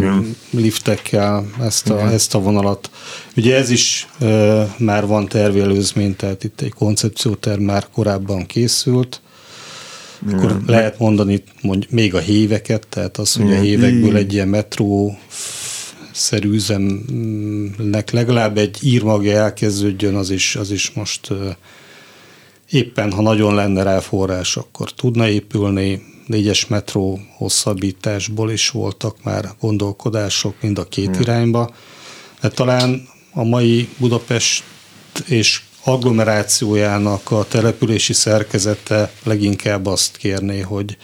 [0.49, 2.89] liftekkel ezt a, ezt a vonalat.
[3.35, 4.27] Ugye ez is e,
[4.77, 9.21] már van tervelőzmény, tehát itt egy koncepcióterv már korábban készült,
[10.27, 10.63] akkor hmm.
[10.65, 15.17] lehet mondani mondj, még a héveket, tehát az, hogy a hévekből egy ilyen metró
[16.11, 21.27] szerű üzemnek legalább egy írmagja elkezdődjön, az is, az is most
[22.69, 26.11] éppen, ha nagyon lenne rá forrás, akkor tudna épülni.
[26.27, 31.21] Négyes metró hosszabbításból is voltak már gondolkodások mind a két hmm.
[31.21, 31.73] irányba.
[32.41, 34.63] De talán a mai Budapest
[35.25, 40.97] és agglomerációjának a települési szerkezete leginkább azt kérné, hogy,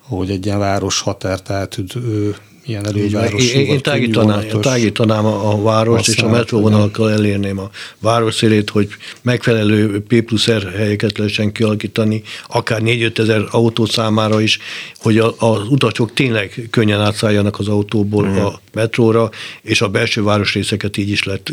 [0.00, 2.36] hogy egy ilyen város határt átüdő
[2.68, 3.52] ilyen előváros.
[3.52, 8.88] Én, én tágítanám, tágítanám a, a várost, és a metróvonalakkal elérném a város szélét, hogy
[9.22, 14.58] megfelelő P plusz R helyeket lehessen kialakítani, akár 4-5 ezer autó számára is,
[14.98, 18.36] hogy a, az utasok tényleg könnyen átszálljanak az autóból mm.
[18.36, 19.30] a metróra,
[19.62, 21.52] és a belső városrészeket így is lehet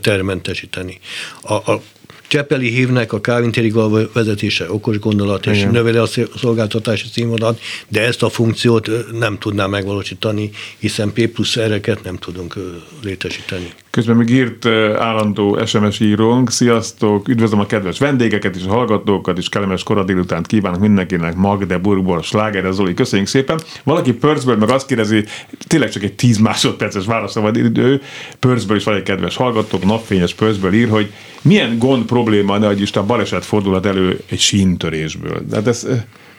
[0.00, 0.98] termentesíteni.
[1.42, 1.82] A, a
[2.30, 3.72] Csepeli hívnek a Calvin
[4.12, 5.70] vezetése okos gondolat, és Igen.
[5.70, 6.06] növeli a
[6.36, 12.54] szolgáltatási színvonalat, de ezt a funkciót nem tudná megvalósítani, hiszen P plusz ereket nem tudunk
[13.02, 13.72] létesíteni.
[13.90, 14.66] Közben még írt
[14.96, 20.46] állandó SMS írónk, sziasztok, üdvözlöm a kedves vendégeket és a hallgatókat, és kellemes korai délutánt
[20.46, 23.60] kívánok mindenkinek Magdeburgból, Sláger, Zoli, köszönjük szépen.
[23.84, 25.24] Valaki Pörcből meg azt kérdezi,
[25.66, 28.02] tényleg csak egy 10 másodperces válaszra van idő,
[28.38, 31.12] Pörcből is van egy kedves hallgató, napfényes Pörcből ír, hogy
[31.42, 35.42] milyen gond, probléma, ne Isten baleset fordulhat elő egy síntörésből.
[35.48, 35.86] De hát ez,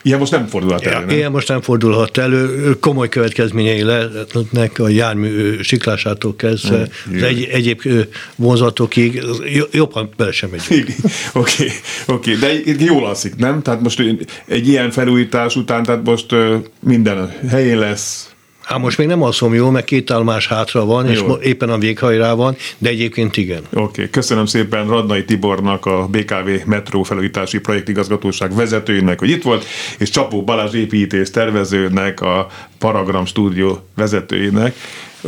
[0.02, 1.10] Ilyen most nem fordulhat elő, nem?
[1.10, 2.76] Ilyen most nem fordulhat elő.
[2.80, 7.82] Komoly következményei lehetnek a jármű siklásától kezdve hmm, az egy, egyéb
[8.36, 9.24] vonzatokig.
[9.72, 10.89] Jobban bele sem megyünk.
[11.34, 11.72] Oké,
[12.06, 12.74] okay, okay.
[12.76, 13.62] de jól alszik, nem?
[13.62, 14.04] Tehát most
[14.45, 16.36] egy ilyen felújítás után, tehát most
[16.80, 18.30] minden helyén lesz,
[18.72, 21.11] Hát most még nem alszom jól, mert két állomás hátra van, Jó.
[21.11, 23.61] és éppen a véghajrá van, de egyébként igen.
[23.69, 24.09] Oké, okay.
[24.09, 29.65] köszönöm szépen Radnai Tibornak, a BKV metró felújítási projektigazgatóság vezetőjének, hogy itt volt,
[29.97, 32.47] és Csapó Balázs építész tervezőnek, a
[32.78, 34.76] Paragram stúdió vezetőjének.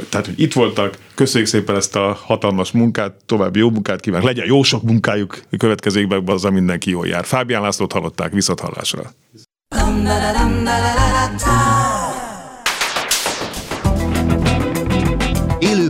[0.10, 4.46] Tehát, hogy itt voltak, köszönjük szépen ezt a hatalmas munkát, további jó munkát kívánok, legyen
[4.46, 7.26] jó sok munkájuk a következő években, azzal mindenki jól jár.
[7.26, 8.62] Fábián Lászlót hallották, viszont